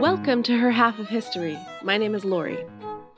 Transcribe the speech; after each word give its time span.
Welcome 0.00 0.44
to 0.44 0.56
Her 0.56 0.70
Half 0.70 1.00
of 1.00 1.08
History. 1.08 1.58
My 1.82 1.98
name 1.98 2.14
is 2.14 2.24
Lori. 2.24 2.64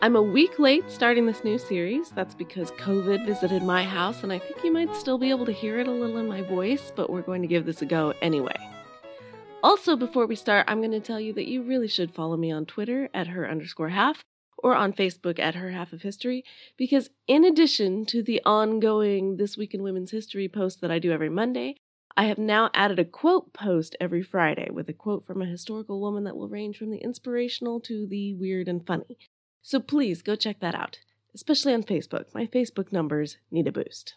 I'm 0.01 0.17
a 0.17 0.23
week 0.23 0.59
late 0.59 0.91
starting 0.91 1.27
this 1.27 1.45
new 1.45 1.59
series. 1.59 2.11
That's 2.11 2.35
because 2.35 2.71
COVID 2.73 3.27
visited 3.27 3.63
my 3.63 3.85
house, 3.85 4.23
and 4.23 4.33
I 4.33 4.39
think 4.39 4.65
you 4.65 4.73
might 4.73 4.95
still 4.95 5.19
be 5.19 5.29
able 5.29 5.45
to 5.45 5.53
hear 5.53 5.79
it 5.79 5.87
a 5.87 5.91
little 5.91 6.17
in 6.17 6.27
my 6.27 6.41
voice, 6.41 6.93
but 6.97 7.11
we're 7.11 7.21
going 7.21 7.43
to 7.43 7.49
give 7.49 7.67
this 7.67 7.83
a 7.83 7.87
go 7.87 8.15
anyway. 8.23 8.57
Also, 9.63 9.97
before 9.97 10.27
we 10.27 10.35
start, 10.35 10.65
I'm 10.67 10.81
going 10.81 10.93
to 10.93 11.01
tell 11.01 11.21
you 11.21 11.35
that 11.35 11.49
you 11.49 11.63
really 11.63 11.89
should 11.89 12.15
follow 12.15 12.39
me 12.39 12.51
on 12.51 12.65
Twitter 12.65 13.11
at 13.13 13.27
her 13.27 13.47
underscore 13.49 13.91
half 13.91 14.25
or 14.57 14.75
on 14.75 14.95
Facebook 14.95 15.39
at 15.39 15.57
her 15.57 15.73
half 15.73 15.93
of 15.93 16.01
history, 16.01 16.43
because 16.79 17.11
in 17.27 17.45
addition 17.45 18.07
to 18.07 18.23
the 18.23 18.41
ongoing 18.47 19.37
This 19.37 19.59
Week 19.59 19.75
in 19.75 19.83
Women's 19.83 20.11
History 20.11 20.49
post 20.49 20.81
that 20.81 20.91
I 20.91 20.99
do 20.99 21.13
every 21.13 21.29
Monday, 21.29 21.77
I 22.19 22.25
have 22.25 22.39
now 22.39 22.71
added 22.73 22.99
a 22.99 23.05
quote 23.05 23.53
post 23.53 23.95
every 24.01 24.23
Friday 24.23 24.71
with 24.71 24.89
a 24.89 24.95
quote 24.95 25.27
from 25.27 25.43
a 25.43 25.47
historical 25.47 26.01
woman 26.01 26.25
that 26.25 26.35
will 26.35 26.49
range 26.49 26.79
from 26.79 26.91
the 26.91 26.97
inspirational 26.97 27.79
to 27.81 28.07
the 28.07 28.33
weird 28.33 28.69
and 28.69 28.87
funny. 28.87 29.19
So 29.61 29.81
please 29.81 30.23
go 30.23 30.35
check 30.35 30.61
that 30.61 30.75
out, 30.75 30.99
especially 31.35 31.75
on 31.75 31.83
Facebook. 31.83 32.35
My 32.35 32.47
Facebook 32.47 32.91
numbers 32.91 33.37
need 33.51 33.69
a 33.69 33.73
boost. 33.73 34.15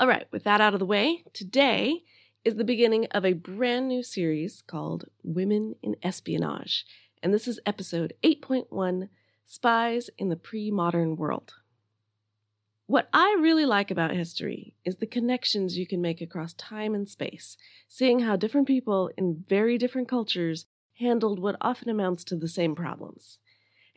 All 0.00 0.08
right, 0.08 0.26
with 0.32 0.42
that 0.42 0.60
out 0.60 0.74
of 0.74 0.80
the 0.80 0.86
way, 0.86 1.22
today 1.32 2.02
is 2.44 2.56
the 2.56 2.64
beginning 2.64 3.06
of 3.12 3.24
a 3.24 3.34
brand 3.34 3.86
new 3.86 4.02
series 4.02 4.60
called 4.66 5.04
Women 5.22 5.76
in 5.80 5.94
Espionage, 6.02 6.84
and 7.22 7.32
this 7.32 7.46
is 7.46 7.60
episode 7.64 8.14
8.1 8.24 9.08
Spies 9.46 10.10
in 10.18 10.28
the 10.28 10.36
Pre 10.36 10.72
Modern 10.72 11.14
World. 11.14 11.54
What 12.86 13.08
I 13.14 13.38
really 13.40 13.64
like 13.64 13.90
about 13.90 14.10
history 14.10 14.74
is 14.84 14.96
the 14.96 15.06
connections 15.06 15.78
you 15.78 15.86
can 15.86 16.02
make 16.02 16.20
across 16.20 16.52
time 16.52 16.94
and 16.94 17.08
space, 17.08 17.56
seeing 17.88 18.20
how 18.20 18.36
different 18.36 18.66
people 18.66 19.10
in 19.16 19.42
very 19.48 19.78
different 19.78 20.06
cultures 20.06 20.66
handled 20.98 21.38
what 21.38 21.56
often 21.62 21.88
amounts 21.88 22.24
to 22.24 22.36
the 22.36 22.46
same 22.46 22.74
problems. 22.74 23.38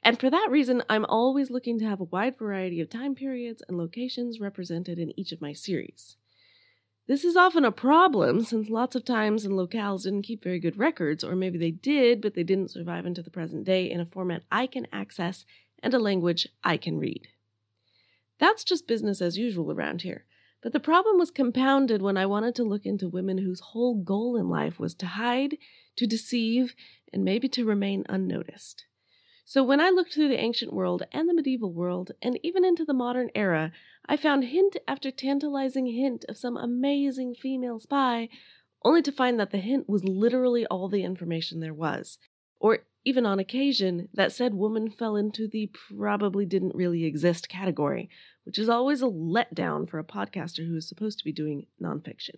And 0.03 0.17
for 0.17 0.29
that 0.29 0.47
reason, 0.49 0.83
I'm 0.89 1.03
always 1.03 1.51
looking 1.51 1.77
to 1.79 1.85
have 1.85 1.99
a 1.99 2.05
wide 2.05 2.37
variety 2.37 2.79
of 2.79 2.89
time 2.89 3.13
periods 3.13 3.61
and 3.67 3.77
locations 3.77 4.39
represented 4.39 4.99
in 4.99 5.11
each 5.19 5.33
of 5.33 5.41
my 5.41 5.51
series. 5.51 6.15
This 7.07 7.25
is 7.25 7.35
often 7.35 7.65
a 7.65 7.73
problem 7.73 8.45
since 8.45 8.69
lots 8.69 8.95
of 8.95 9.03
times 9.03 9.43
and 9.43 9.55
locales 9.55 10.03
didn't 10.03 10.21
keep 10.21 10.41
very 10.41 10.61
good 10.61 10.77
records, 10.77 11.25
or 11.25 11.35
maybe 11.35 11.57
they 11.57 11.71
did, 11.71 12.21
but 12.21 12.35
they 12.35 12.43
didn't 12.43 12.71
survive 12.71 13.05
into 13.05 13.21
the 13.21 13.29
present 13.29 13.65
day 13.65 13.91
in 13.91 13.99
a 13.99 14.05
format 14.05 14.43
I 14.49 14.65
can 14.65 14.87
access 14.93 15.43
and 15.83 15.93
a 15.93 15.99
language 15.99 16.47
I 16.63 16.77
can 16.77 16.99
read. 16.99 17.27
That's 18.39 18.63
just 18.63 18.87
business 18.87 19.21
as 19.21 19.37
usual 19.37 19.71
around 19.71 20.01
here. 20.01 20.25
But 20.61 20.73
the 20.73 20.79
problem 20.79 21.17
was 21.17 21.31
compounded 21.31 22.01
when 22.01 22.17
I 22.17 22.25
wanted 22.25 22.55
to 22.55 22.63
look 22.63 22.85
into 22.85 23.07
women 23.07 23.37
whose 23.37 23.59
whole 23.59 23.95
goal 23.95 24.35
in 24.35 24.49
life 24.49 24.79
was 24.79 24.95
to 24.95 25.05
hide, 25.05 25.57
to 25.95 26.07
deceive, 26.07 26.75
and 27.13 27.23
maybe 27.23 27.47
to 27.49 27.65
remain 27.65 28.05
unnoticed. 28.09 28.85
So 29.45 29.63
when 29.63 29.79
I 29.79 29.91
looked 29.91 30.13
through 30.13 30.27
the 30.27 30.39
ancient 30.39 30.73
world 30.73 31.03
and 31.13 31.29
the 31.29 31.33
medieval 31.33 31.71
world, 31.71 32.11
and 32.21 32.37
even 32.43 32.65
into 32.65 32.83
the 32.83 32.93
modern 32.93 33.29
era, 33.33 33.71
I 34.05 34.17
found 34.17 34.45
hint 34.45 34.75
after 34.87 35.09
tantalizing 35.09 35.85
hint 35.85 36.25
of 36.27 36.37
some 36.37 36.57
amazing 36.57 37.35
female 37.35 37.79
spy, 37.79 38.27
only 38.83 39.01
to 39.03 39.11
find 39.11 39.39
that 39.39 39.51
the 39.51 39.59
hint 39.59 39.87
was 39.87 40.03
literally 40.03 40.65
all 40.65 40.89
the 40.89 41.03
information 41.03 41.59
there 41.59 41.73
was, 41.73 42.17
or 42.59 42.79
even 43.07 43.25
on 43.25 43.39
occasion, 43.39 44.09
that 44.13 44.33
said 44.33 44.53
woman 44.53 44.89
fell 44.91 45.15
into 45.15 45.47
the 45.47 45.71
probably 45.95 46.45
didn't 46.45 46.75
really 46.75 47.05
exist 47.05 47.47
category, 47.47 48.09
which 48.43 48.59
is 48.59 48.67
always 48.67 49.01
a 49.01 49.05
letdown 49.05 49.89
for 49.89 49.97
a 49.97 50.03
podcaster 50.03 50.67
who 50.67 50.75
is 50.75 50.89
supposed 50.89 51.17
to 51.17 51.23
be 51.23 51.31
doing 51.31 51.67
nonfiction. 51.81 52.35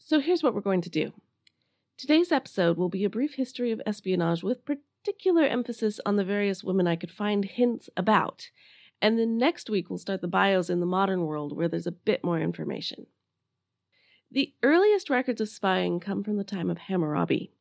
So 0.00 0.18
here's 0.18 0.42
what 0.42 0.52
we're 0.52 0.62
going 0.62 0.80
to 0.80 0.90
do. 0.90 1.12
Today's 1.96 2.32
episode 2.32 2.76
will 2.76 2.88
be 2.88 3.04
a 3.04 3.08
brief 3.08 3.34
history 3.34 3.70
of 3.70 3.80
espionage 3.86 4.42
with 4.42 4.64
particular 4.64 5.44
emphasis 5.44 6.00
on 6.04 6.16
the 6.16 6.24
various 6.24 6.64
women 6.64 6.88
I 6.88 6.96
could 6.96 7.12
find 7.12 7.44
hints 7.44 7.88
about. 7.96 8.50
And 9.00 9.16
then 9.16 9.38
next 9.38 9.70
week 9.70 9.88
we'll 9.88 9.98
start 10.00 10.22
the 10.22 10.26
bios 10.26 10.68
in 10.68 10.80
the 10.80 10.86
modern 10.86 11.24
world 11.24 11.56
where 11.56 11.68
there's 11.68 11.86
a 11.86 11.92
bit 11.92 12.24
more 12.24 12.40
information. 12.40 13.06
The 14.32 14.54
earliest 14.64 15.08
records 15.08 15.40
of 15.40 15.48
spying 15.48 16.00
come 16.00 16.24
from 16.24 16.36
the 16.36 16.42
time 16.42 16.68
of 16.68 16.78
Hammurabi. 16.78 17.52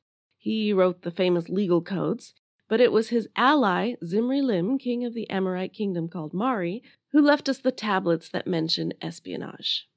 He 0.42 0.72
wrote 0.72 1.02
the 1.02 1.12
famous 1.12 1.50
legal 1.50 1.82
codes, 1.82 2.34
but 2.70 2.80
it 2.80 2.94
was 2.94 3.10
his 3.10 3.28
ally, 3.36 3.96
Zimri 4.06 4.42
Lim, 4.42 4.78
king 4.78 5.04
of 5.04 5.14
the 5.14 5.30
Amorite 5.30 5.74
kingdom 5.74 6.08
called 6.08 6.34
Mari, 6.34 6.82
who 7.12 7.22
left 7.22 7.50
us 7.50 7.58
the 7.58 7.74
tablets 7.74 8.30
that 8.30 8.48
mention 8.48 8.94
espionage. 9.02 9.90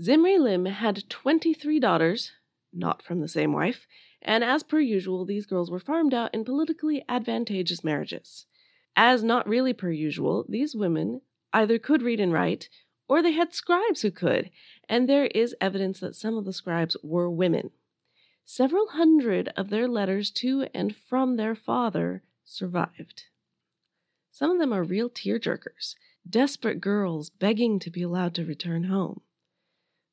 Zimri 0.00 0.38
Lim 0.38 0.66
had 0.66 1.10
23 1.10 1.80
daughters, 1.80 2.30
not 2.72 3.02
from 3.02 3.20
the 3.20 3.26
same 3.26 3.52
wife, 3.52 3.88
and 4.22 4.44
as 4.44 4.62
per 4.62 4.78
usual, 4.78 5.24
these 5.24 5.46
girls 5.46 5.68
were 5.68 5.80
farmed 5.80 6.14
out 6.14 6.32
in 6.32 6.44
politically 6.44 7.04
advantageous 7.08 7.82
marriages. 7.82 8.46
As 8.94 9.24
not 9.24 9.48
really 9.48 9.72
per 9.72 9.90
usual, 9.90 10.46
these 10.48 10.76
women 10.76 11.22
either 11.52 11.78
could 11.78 12.02
read 12.02 12.20
and 12.20 12.32
write, 12.32 12.68
or 13.08 13.20
they 13.20 13.32
had 13.32 13.52
scribes 13.52 14.02
who 14.02 14.12
could, 14.12 14.50
and 14.88 15.08
there 15.08 15.26
is 15.26 15.56
evidence 15.60 15.98
that 16.00 16.14
some 16.14 16.36
of 16.36 16.44
the 16.44 16.52
scribes 16.52 16.96
were 17.02 17.28
women. 17.28 17.72
Several 18.48 18.86
hundred 18.90 19.48
of 19.56 19.70
their 19.70 19.88
letters 19.88 20.30
to 20.30 20.68
and 20.72 20.94
from 20.94 21.34
their 21.34 21.56
father 21.56 22.22
survived. 22.44 23.24
Some 24.30 24.52
of 24.52 24.58
them 24.60 24.72
are 24.72 24.84
real 24.84 25.10
tearjerkers, 25.10 25.96
desperate 26.28 26.80
girls 26.80 27.28
begging 27.28 27.80
to 27.80 27.90
be 27.90 28.02
allowed 28.02 28.34
to 28.36 28.44
return 28.44 28.84
home. 28.84 29.22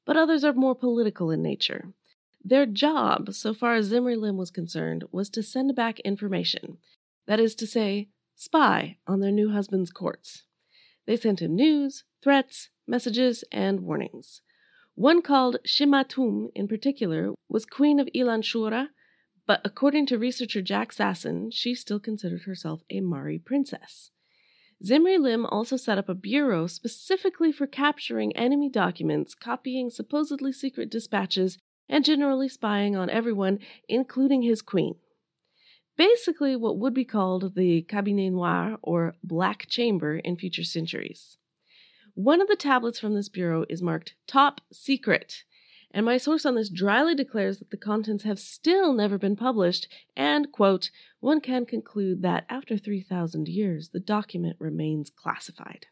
But 0.03 0.17
others 0.17 0.43
are 0.43 0.51
more 0.51 0.73
political 0.73 1.29
in 1.29 1.43
nature. 1.43 1.93
Their 2.43 2.65
job, 2.65 3.35
so 3.35 3.53
far 3.53 3.75
as 3.75 3.85
Zimri 3.85 4.15
Lim 4.15 4.35
was 4.35 4.49
concerned, 4.49 5.03
was 5.11 5.29
to 5.29 5.43
send 5.43 5.75
back 5.75 5.99
information, 5.99 6.79
that 7.27 7.39
is 7.39 7.53
to 7.55 7.67
say, 7.67 8.09
spy 8.35 8.97
on 9.05 9.19
their 9.19 9.31
new 9.31 9.51
husband's 9.51 9.91
courts. 9.91 10.43
They 11.05 11.17
sent 11.17 11.39
him 11.39 11.55
news, 11.55 12.03
threats, 12.23 12.69
messages, 12.87 13.43
and 13.51 13.81
warnings. 13.81 14.41
One 14.95 15.23
called 15.23 15.57
Shimatum, 15.65 16.49
in 16.53 16.67
particular, 16.67 17.33
was 17.49 17.65
queen 17.65 17.99
of 17.99 18.07
Ilan 18.15 18.43
Shura, 18.43 18.89
but 19.47 19.59
according 19.65 20.05
to 20.07 20.19
researcher 20.19 20.61
Jack 20.61 20.93
Sasson, 20.93 21.51
she 21.51 21.73
still 21.73 21.99
considered 21.99 22.43
herself 22.43 22.83
a 22.91 23.01
Mari 23.01 23.39
princess. 23.39 24.11
Zimri 24.85 25.17
Lim 25.17 25.45
also 25.47 25.77
set 25.77 25.97
up 25.97 26.09
a 26.09 26.13
bureau 26.13 26.67
specifically 26.67 27.51
for 27.51 27.65
capturing 27.65 28.35
enemy 28.35 28.69
documents, 28.69 29.33
copying 29.33 29.89
supposedly 29.89 30.51
secret 30.51 30.91
dispatches, 30.91 31.57
and 31.89 32.05
generally 32.05 32.47
spying 32.47 32.95
on 32.95 33.09
everyone, 33.09 33.59
including 33.89 34.43
his 34.43 34.61
queen. 34.61 34.95
Basically, 35.97 36.55
what 36.55 36.77
would 36.77 36.93
be 36.93 37.05
called 37.05 37.55
the 37.55 37.81
Cabinet 37.81 38.29
Noir, 38.29 38.77
or 38.81 39.15
Black 39.23 39.67
Chamber, 39.67 40.17
in 40.17 40.37
future 40.37 40.63
centuries. 40.63 41.37
One 42.15 42.41
of 42.41 42.47
the 42.47 42.55
tablets 42.55 42.99
from 42.99 43.15
this 43.15 43.27
bureau 43.27 43.65
is 43.69 43.81
marked 43.81 44.13
Top 44.27 44.61
Secret, 44.71 45.43
and 45.89 46.05
my 46.05 46.17
source 46.17 46.45
on 46.45 46.53
this 46.53 46.69
dryly 46.69 47.15
declares 47.15 47.57
that 47.57 47.71
the 47.71 47.77
contents 47.77 48.23
have 48.23 48.39
still 48.39 48.93
never 48.93 49.17
been 49.17 49.35
published, 49.35 49.87
and, 50.15 50.51
quote, 50.51 50.91
one 51.21 51.41
can 51.41 51.65
conclude 51.65 52.21
that 52.21 52.45
after 52.49 52.77
3,000 52.77 53.47
years, 53.47 53.89
the 53.89 53.99
document 53.99 54.57
remains 54.59 55.09
classified. 55.09 55.87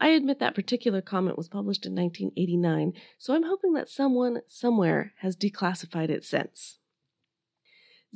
I 0.00 0.08
admit 0.08 0.38
that 0.38 0.54
particular 0.54 1.02
comment 1.02 1.36
was 1.36 1.48
published 1.48 1.84
in 1.84 1.94
1989, 1.94 2.94
so 3.18 3.34
I'm 3.34 3.42
hoping 3.42 3.74
that 3.74 3.90
someone, 3.90 4.40
somewhere, 4.48 5.12
has 5.18 5.36
declassified 5.36 6.08
it 6.08 6.24
since. 6.24 6.78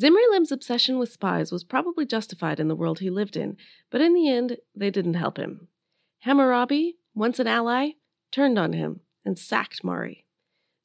Zimri 0.00 0.22
Lim's 0.31 0.53
obsession 0.53 0.99
with 0.99 1.12
spies 1.12 1.53
was 1.53 1.65
probably 1.65 2.06
justified 2.06 2.59
in 2.59 2.69
the 2.69 2.77
world 2.77 3.00
he 3.00 3.10
lived 3.10 3.37
in, 3.37 3.59
but 3.91 4.00
in 4.00 4.15
the 4.15 4.31
end, 4.31 4.56
they 4.75 4.89
didn't 4.89 5.15
help 5.15 5.37
him. 5.37 5.69
Hammurabi, 6.25 6.99
once 7.15 7.41
an 7.41 7.49
ally, 7.49 7.91
turned 8.31 8.56
on 8.56 8.72
him 8.72 9.00
and 9.25 9.37
sacked 9.37 9.83
Mari. 9.83 10.25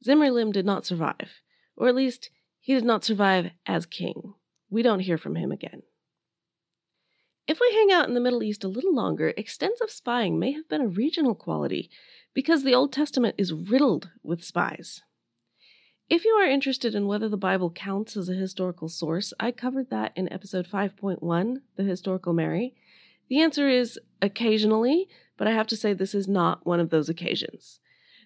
Zimri 0.03 0.31
Lim 0.31 0.51
did 0.51 0.65
not 0.65 0.83
survive, 0.83 1.41
or 1.75 1.87
at 1.87 1.95
least 1.95 2.31
he 2.59 2.73
did 2.73 2.83
not 2.83 3.03
survive 3.03 3.51
as 3.67 3.85
king. 3.85 4.33
We 4.71 4.81
don't 4.81 5.01
hear 5.01 5.17
from 5.17 5.35
him 5.35 5.51
again. 5.51 5.83
If 7.47 7.59
we 7.61 7.71
hang 7.71 7.91
out 7.91 8.07
in 8.07 8.15
the 8.15 8.19
Middle 8.19 8.41
East 8.41 8.63
a 8.63 8.67
little 8.67 8.93
longer, 8.93 9.31
extensive 9.37 9.91
spying 9.91 10.39
may 10.39 10.53
have 10.53 10.67
been 10.67 10.81
a 10.81 10.87
regional 10.87 11.35
quality 11.35 11.91
because 12.33 12.63
the 12.63 12.73
Old 12.73 12.91
Testament 12.91 13.35
is 13.37 13.53
riddled 13.53 14.09
with 14.23 14.43
spies. 14.43 15.03
If 16.09 16.25
you 16.25 16.31
are 16.31 16.47
interested 16.47 16.95
in 16.95 17.05
whether 17.05 17.29
the 17.29 17.37
Bible 17.37 17.69
counts 17.69 18.17
as 18.17 18.27
a 18.27 18.33
historical 18.33 18.89
source, 18.89 19.33
I 19.39 19.51
covered 19.51 19.91
that 19.91 20.13
in 20.15 20.33
episode 20.33 20.67
5.1, 20.67 21.57
The 21.75 21.83
Historical 21.83 22.33
Mary. 22.33 22.73
The 23.29 23.41
answer 23.41 23.69
is 23.69 23.99
occasionally, 24.21 25.07
but 25.37 25.47
I 25.47 25.51
have 25.51 25.67
to 25.67 25.77
say 25.77 25.93
this 25.93 26.15
is 26.15 26.27
not 26.27 26.65
one 26.65 26.79
of 26.79 26.89
those 26.89 27.09
occasions. 27.09 27.79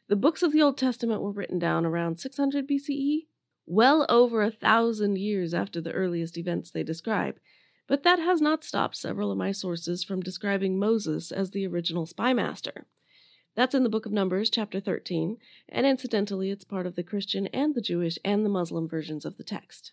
The 0.08 0.16
books 0.16 0.42
of 0.42 0.52
the 0.52 0.62
Old 0.62 0.78
Testament 0.78 1.22
were 1.22 1.32
written 1.32 1.60
down 1.60 1.86
around 1.86 2.20
600 2.20 2.68
BCE, 2.68 3.28
well 3.66 4.06
over 4.10 4.42
a 4.42 4.52
thousand 4.52 5.18
years 5.18 5.54
after 5.54 5.80
the 5.80 5.94
earliest 5.94 6.38
events 6.38 6.72
they 6.72 6.84
describe, 6.84 7.40
but 7.88 8.04
that 8.04 8.20
has 8.20 8.42
not 8.42 8.64
stopped 8.64 8.96
several 8.96 9.32
of 9.32 9.38
my 9.38 9.52
sources 9.52 10.04
from 10.04 10.22
describing 10.22 10.80
Moses 10.80 11.32
as 11.32 11.52
the 11.52 11.68
original 11.68 12.06
spy 12.06 12.34
master. 12.34 12.88
That's 13.56 13.76
in 13.76 13.84
the 13.84 13.90
book 13.90 14.06
of 14.06 14.14
Numbers, 14.14 14.50
chapter 14.50 14.80
13, 14.80 15.38
and 15.68 15.86
incidentally, 15.86 16.50
it's 16.52 16.64
part 16.64 16.86
of 16.86 16.96
the 16.96 17.04
Christian 17.04 17.48
and 17.48 17.76
the 17.76 17.82
Jewish 17.82 18.18
and 18.24 18.46
the 18.46 18.50
Muslim 18.50 18.88
versions 18.88 19.26
of 19.26 19.38
the 19.38 19.44
text. 19.44 19.92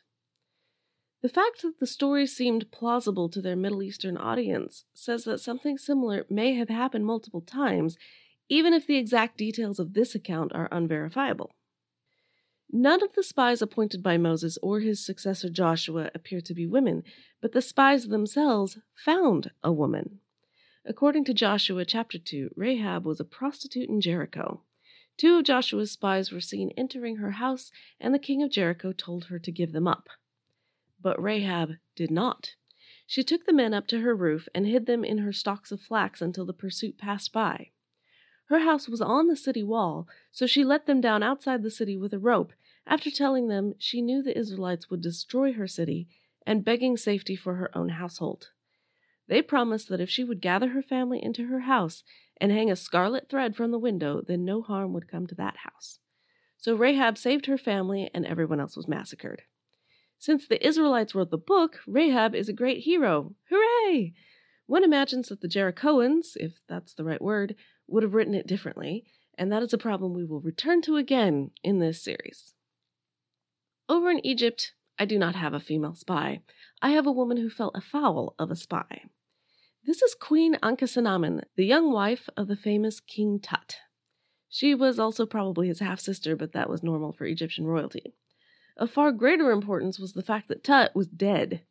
The 1.20 1.28
fact 1.28 1.62
that 1.62 1.80
the 1.80 1.86
story 1.86 2.26
seemed 2.26 2.70
plausible 2.70 3.28
to 3.30 3.42
their 3.42 3.56
Middle 3.56 3.82
Eastern 3.82 4.16
audience 4.16 4.84
says 4.94 5.24
that 5.24 5.40
something 5.40 5.76
similar 5.76 6.24
may 6.30 6.54
have 6.54 6.68
happened 6.68 7.06
multiple 7.06 7.40
times, 7.40 7.98
even 8.48 8.72
if 8.72 8.86
the 8.86 8.96
exact 8.96 9.36
details 9.36 9.80
of 9.80 9.94
this 9.94 10.14
account 10.14 10.52
are 10.54 10.68
unverifiable. 10.70 11.50
None 12.70 13.02
of 13.02 13.14
the 13.14 13.24
spies 13.24 13.60
appointed 13.60 14.00
by 14.00 14.16
Moses 14.16 14.58
or 14.62 14.78
his 14.78 15.04
successor 15.04 15.48
Joshua 15.48 16.10
appear 16.14 16.40
to 16.42 16.54
be 16.54 16.66
women, 16.66 17.02
but 17.40 17.50
the 17.50 17.62
spies 17.62 18.06
themselves 18.06 18.78
found 18.94 19.50
a 19.64 19.72
woman. 19.72 20.20
According 20.84 21.24
to 21.24 21.34
Joshua 21.34 21.84
chapter 21.84 22.18
2, 22.18 22.50
Rahab 22.54 23.04
was 23.04 23.18
a 23.18 23.24
prostitute 23.24 23.88
in 23.88 24.00
Jericho. 24.00 24.62
Two 25.16 25.38
of 25.38 25.44
Joshua's 25.44 25.90
spies 25.90 26.30
were 26.30 26.40
seen 26.40 26.70
entering 26.76 27.16
her 27.16 27.32
house, 27.32 27.72
and 27.98 28.14
the 28.14 28.20
king 28.20 28.40
of 28.40 28.52
Jericho 28.52 28.92
told 28.92 29.24
her 29.24 29.40
to 29.40 29.50
give 29.50 29.72
them 29.72 29.88
up. 29.88 30.08
But 31.00 31.22
Rahab 31.22 31.76
did 31.94 32.10
not. 32.10 32.54
She 33.06 33.22
took 33.22 33.46
the 33.46 33.52
men 33.52 33.72
up 33.72 33.86
to 33.88 34.00
her 34.00 34.14
roof 34.14 34.48
and 34.54 34.66
hid 34.66 34.86
them 34.86 35.04
in 35.04 35.18
her 35.18 35.32
stalks 35.32 35.72
of 35.72 35.80
flax 35.80 36.20
until 36.20 36.44
the 36.44 36.52
pursuit 36.52 36.98
passed 36.98 37.32
by. 37.32 37.70
Her 38.46 38.60
house 38.60 38.88
was 38.88 39.00
on 39.00 39.28
the 39.28 39.36
city 39.36 39.62
wall, 39.62 40.08
so 40.32 40.46
she 40.46 40.64
let 40.64 40.86
them 40.86 41.00
down 41.00 41.22
outside 41.22 41.62
the 41.62 41.70
city 41.70 41.96
with 41.96 42.12
a 42.14 42.18
rope, 42.18 42.52
after 42.86 43.10
telling 43.10 43.48
them 43.48 43.74
she 43.78 44.00
knew 44.00 44.22
the 44.22 44.36
Israelites 44.36 44.90
would 44.90 45.02
destroy 45.02 45.52
her 45.52 45.68
city 45.68 46.08
and 46.46 46.64
begging 46.64 46.96
safety 46.96 47.36
for 47.36 47.56
her 47.56 47.76
own 47.76 47.90
household. 47.90 48.50
They 49.26 49.42
promised 49.42 49.88
that 49.90 50.00
if 50.00 50.08
she 50.08 50.24
would 50.24 50.40
gather 50.40 50.68
her 50.68 50.82
family 50.82 51.22
into 51.22 51.46
her 51.48 51.60
house 51.60 52.02
and 52.40 52.50
hang 52.50 52.70
a 52.70 52.76
scarlet 52.76 53.28
thread 53.28 53.54
from 53.54 53.70
the 53.70 53.78
window, 53.78 54.22
then 54.22 54.44
no 54.44 54.62
harm 54.62 54.94
would 54.94 55.08
come 55.08 55.26
to 55.26 55.34
that 55.34 55.58
house. 55.58 55.98
So 56.56 56.74
Rahab 56.74 57.18
saved 57.18 57.46
her 57.46 57.58
family, 57.58 58.10
and 58.14 58.24
everyone 58.26 58.60
else 58.60 58.76
was 58.76 58.88
massacred. 58.88 59.42
Since 60.18 60.48
the 60.48 60.64
Israelites 60.66 61.14
wrote 61.14 61.30
the 61.30 61.38
book, 61.38 61.80
Rahab 61.86 62.34
is 62.34 62.48
a 62.48 62.52
great 62.52 62.82
hero. 62.82 63.34
Hooray! 63.50 64.14
One 64.66 64.82
imagines 64.82 65.28
that 65.28 65.40
the 65.40 65.48
Jerichoans, 65.48 66.36
if 66.36 66.60
that's 66.68 66.92
the 66.92 67.04
right 67.04 67.22
word, 67.22 67.54
would 67.86 68.02
have 68.02 68.14
written 68.14 68.34
it 68.34 68.46
differently, 68.46 69.04
and 69.38 69.50
that 69.52 69.62
is 69.62 69.72
a 69.72 69.78
problem 69.78 70.12
we 70.12 70.24
will 70.24 70.40
return 70.40 70.82
to 70.82 70.96
again 70.96 71.52
in 71.62 71.78
this 71.78 72.02
series. 72.02 72.54
Over 73.88 74.10
in 74.10 74.26
Egypt, 74.26 74.72
I 74.98 75.04
do 75.04 75.18
not 75.18 75.36
have 75.36 75.54
a 75.54 75.60
female 75.60 75.94
spy. 75.94 76.42
I 76.82 76.90
have 76.90 77.06
a 77.06 77.12
woman 77.12 77.36
who 77.36 77.48
fell 77.48 77.70
afoul 77.74 78.34
of 78.38 78.50
a 78.50 78.56
spy. 78.56 79.04
This 79.86 80.02
is 80.02 80.14
Queen 80.14 80.56
Ankhesenamun, 80.56 81.44
the 81.56 81.64
young 81.64 81.92
wife 81.92 82.28
of 82.36 82.48
the 82.48 82.56
famous 82.56 82.98
King 82.98 83.38
Tut. 83.38 83.76
She 84.48 84.74
was 84.74 84.98
also 84.98 85.24
probably 85.24 85.68
his 85.68 85.78
half 85.78 86.00
sister, 86.00 86.34
but 86.34 86.52
that 86.52 86.68
was 86.68 86.82
normal 86.82 87.12
for 87.12 87.24
Egyptian 87.24 87.64
royalty. 87.64 88.14
Of 88.78 88.90
far 88.90 89.12
greater 89.12 89.50
importance 89.50 89.98
was 89.98 90.12
the 90.12 90.22
fact 90.22 90.48
that 90.48 90.62
Tut 90.62 90.94
was 90.94 91.08
dead. 91.08 91.62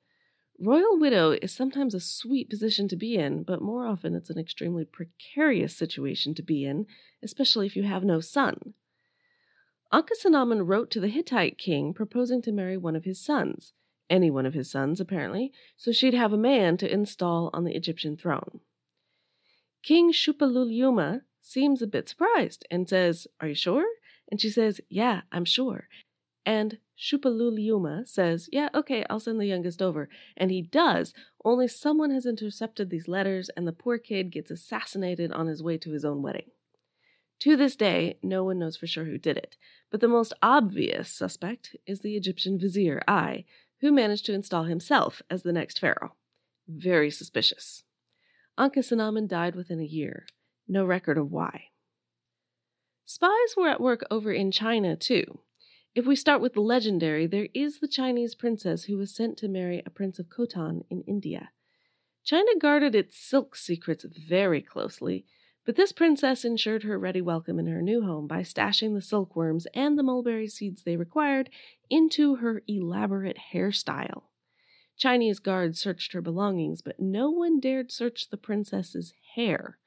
Royal 0.60 0.98
widow 1.00 1.32
is 1.32 1.54
sometimes 1.54 1.94
a 1.94 2.00
sweet 2.00 2.50
position 2.50 2.88
to 2.90 2.96
be 2.96 3.16
in, 3.16 3.44
but 3.44 3.62
more 3.62 3.86
often 3.86 4.14
it's 4.14 4.30
an 4.30 4.38
extremely 4.38 4.84
precarious 4.84 5.76
situation 5.76 6.36
to 6.36 6.44
be 6.44 6.66
in, 6.66 6.86
especially 7.24 7.66
if 7.66 7.76
you 7.76 7.84
have 7.84 8.04
no 8.04 8.20
son. 8.20 8.74
Ankhesenamun 9.94 10.68
wrote 10.68 10.92
to 10.92 11.00
the 11.00 11.08
Hittite 11.08 11.58
king 11.58 11.94
proposing 11.94 12.42
to 12.42 12.52
marry 12.52 12.76
one 12.76 12.96
of 12.96 13.06
his 13.06 13.24
sons 13.24 13.74
any 14.10 14.32
one 14.32 14.46
of 14.46 14.54
his 14.54 14.70
sons, 14.70 15.00
apparently, 15.00 15.52
so 15.76 15.92
she'd 15.92 16.14
have 16.14 16.34
a 16.34 16.38
man 16.38 16.78
to 16.78 16.92
install 16.92 17.50
on 17.54 17.64
the 17.64 17.76
Egyptian 17.76 18.18
throne. 18.18 18.60
King 19.84 20.12
Shupauliuma 20.12 21.22
seems 21.42 21.82
a 21.82 21.88
bit 21.88 22.10
surprised 22.10 22.66
and 22.72 22.88
says, 22.88 23.28
Are 23.40 23.48
you 23.48 23.56
sure? 23.56 23.86
And 24.30 24.42
she 24.42 24.50
says, 24.50 24.82
Yeah, 24.90 25.22
I'm 25.32 25.46
sure. 25.46 25.88
And 26.46 26.80
Shupauliuma 27.00 28.08
says, 28.08 28.50
Yeah, 28.52 28.70
okay, 28.74 29.06
I'll 29.10 29.20
send 29.20 29.40
the 29.40 29.46
youngest 29.46 29.82
over. 29.82 30.10
And 30.36 30.50
he 30.50 30.62
does, 30.62 31.14
only 31.46 31.68
someone 31.68 32.10
has 32.12 32.26
intercepted 32.26 32.90
these 32.90 33.08
letters, 33.08 33.50
and 33.56 33.68
the 33.68 33.72
poor 33.72 33.98
kid 33.98 34.32
gets 34.32 34.50
assassinated 34.50 35.32
on 35.32 35.48
his 35.48 35.62
way 35.62 35.78
to 35.78 35.92
his 35.92 36.04
own 36.04 36.22
wedding. 36.22 36.50
To 37.42 37.56
this 37.56 37.76
day, 37.76 38.18
no 38.24 38.44
one 38.44 38.58
knows 38.58 38.78
for 38.78 38.88
sure 38.88 39.06
who 39.06 39.20
did 39.20 39.38
it, 39.38 39.58
but 39.92 40.02
the 40.02 40.08
most 40.08 40.34
obvious 40.42 41.14
suspect 41.14 41.76
is 41.86 42.00
the 42.00 42.16
Egyptian 42.16 42.58
vizier 42.58 43.04
Ay, 43.08 43.46
who 43.82 43.92
managed 43.92 44.26
to 44.26 44.34
install 44.34 44.64
himself 44.64 45.22
as 45.30 45.44
the 45.44 45.54
next 45.54 45.80
pharaoh. 45.80 46.16
Very 46.68 47.12
suspicious. 47.12 47.84
Ankhesenamun 48.58 49.28
died 49.28 49.56
within 49.56 49.80
a 49.80 49.86
year. 49.86 50.26
No 50.68 50.84
record 50.84 51.20
of 51.20 51.32
why. 51.32 51.66
Spies 53.06 53.56
were 53.56 53.70
at 53.70 53.80
work 53.80 54.04
over 54.10 54.34
in 54.34 54.52
China, 54.52 54.96
too. 54.96 55.40
If 55.98 56.06
we 56.06 56.16
start 56.16 56.42
with 56.42 56.54
the 56.54 56.62
legendary, 56.62 57.26
there 57.26 57.48
is 57.56 57.80
the 57.80 57.88
Chinese 57.88 58.36
princess 58.36 58.84
who 58.84 59.00
was 59.00 59.16
sent 59.16 59.36
to 59.40 59.48
marry 59.48 59.82
a 59.84 59.90
prince 59.90 60.20
of 60.20 60.30
Khotan 60.30 60.84
in 60.92 61.02
India. 61.08 61.50
China 62.24 62.52
guarded 62.62 62.94
its 62.94 63.18
silk 63.18 63.56
secrets 63.56 64.06
very 64.06 64.62
closely, 64.62 65.26
but 65.66 65.76
this 65.76 65.92
princess 65.92 66.46
ensured 66.46 66.84
her 66.84 67.00
ready 67.00 67.20
welcome 67.20 67.58
in 67.58 67.66
her 67.66 67.82
new 67.82 68.04
home 68.04 68.28
by 68.28 68.44
stashing 68.44 68.94
the 68.94 69.02
silkworms 69.02 69.66
and 69.74 69.98
the 69.98 70.04
mulberry 70.04 70.48
seeds 70.48 70.84
they 70.84 70.98
required 70.98 71.50
into 71.90 72.36
her 72.36 72.62
elaborate 72.68 73.40
hairstyle. 73.52 74.26
Chinese 74.98 75.40
guards 75.40 75.80
searched 75.80 76.14
her 76.14 76.22
belongings, 76.22 76.84
but 76.84 77.00
no 77.00 77.32
one 77.32 77.60
dared 77.60 77.92
search 77.92 78.30
the 78.30 78.38
princess's 78.38 79.16
hair. 79.34 79.80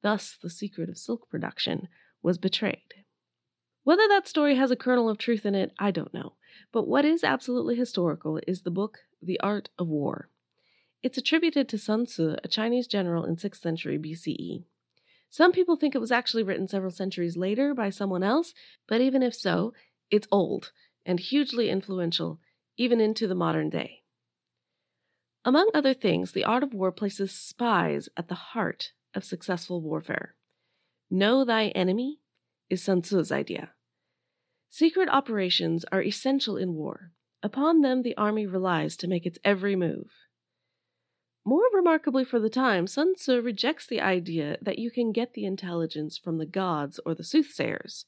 Thus, 0.00 0.34
the 0.42 0.48
secret 0.48 0.88
of 0.88 0.96
silk 0.96 1.28
production 1.28 1.88
was 2.22 2.38
betrayed. 2.38 3.01
Whether 3.84 4.06
that 4.08 4.28
story 4.28 4.54
has 4.56 4.70
a 4.70 4.76
kernel 4.76 5.08
of 5.08 5.18
truth 5.18 5.44
in 5.44 5.54
it, 5.54 5.72
I 5.78 5.90
don't 5.90 6.14
know. 6.14 6.34
But 6.72 6.86
what 6.86 7.04
is 7.04 7.24
absolutely 7.24 7.74
historical 7.74 8.40
is 8.46 8.62
the 8.62 8.70
book 8.70 8.98
The 9.20 9.40
Art 9.40 9.70
of 9.78 9.88
War. 9.88 10.28
It's 11.02 11.18
attributed 11.18 11.68
to 11.68 11.78
Sun 11.78 12.06
Tzu, 12.06 12.36
a 12.44 12.48
Chinese 12.48 12.86
general 12.86 13.24
in 13.24 13.36
6th 13.36 13.60
century 13.60 13.98
BCE. 13.98 14.64
Some 15.30 15.50
people 15.50 15.76
think 15.76 15.94
it 15.94 16.00
was 16.00 16.12
actually 16.12 16.44
written 16.44 16.68
several 16.68 16.92
centuries 16.92 17.36
later 17.36 17.74
by 17.74 17.90
someone 17.90 18.22
else, 18.22 18.54
but 18.86 19.00
even 19.00 19.22
if 19.22 19.34
so, 19.34 19.72
it's 20.10 20.28
old 20.30 20.70
and 21.04 21.18
hugely 21.18 21.68
influential, 21.68 22.38
even 22.76 23.00
into 23.00 23.26
the 23.26 23.34
modern 23.34 23.68
day. 23.68 24.02
Among 25.44 25.70
other 25.74 25.94
things, 25.94 26.32
the 26.32 26.44
art 26.44 26.62
of 26.62 26.72
war 26.72 26.92
places 26.92 27.32
spies 27.32 28.08
at 28.16 28.28
the 28.28 28.36
heart 28.36 28.92
of 29.12 29.24
successful 29.24 29.80
warfare. 29.80 30.36
Know 31.10 31.44
thy 31.44 31.68
enemy 31.68 32.20
is 32.72 32.82
Sun 32.82 33.02
Tzu's 33.02 33.30
idea. 33.30 33.70
Secret 34.70 35.10
operations 35.10 35.84
are 35.92 36.02
essential 36.02 36.56
in 36.56 36.72
war. 36.74 37.12
Upon 37.42 37.82
them 37.82 38.02
the 38.02 38.16
army 38.16 38.46
relies 38.46 38.96
to 38.96 39.06
make 39.06 39.26
its 39.26 39.38
every 39.44 39.76
move. 39.76 40.10
More 41.44 41.66
remarkably 41.74 42.24
for 42.24 42.40
the 42.40 42.48
time, 42.48 42.86
Sun 42.86 43.16
Tzu 43.16 43.42
rejects 43.42 43.86
the 43.86 44.00
idea 44.00 44.56
that 44.62 44.78
you 44.78 44.90
can 44.90 45.12
get 45.12 45.34
the 45.34 45.44
intelligence 45.44 46.16
from 46.16 46.38
the 46.38 46.46
gods 46.46 46.98
or 47.04 47.14
the 47.14 47.24
soothsayers. 47.24 48.06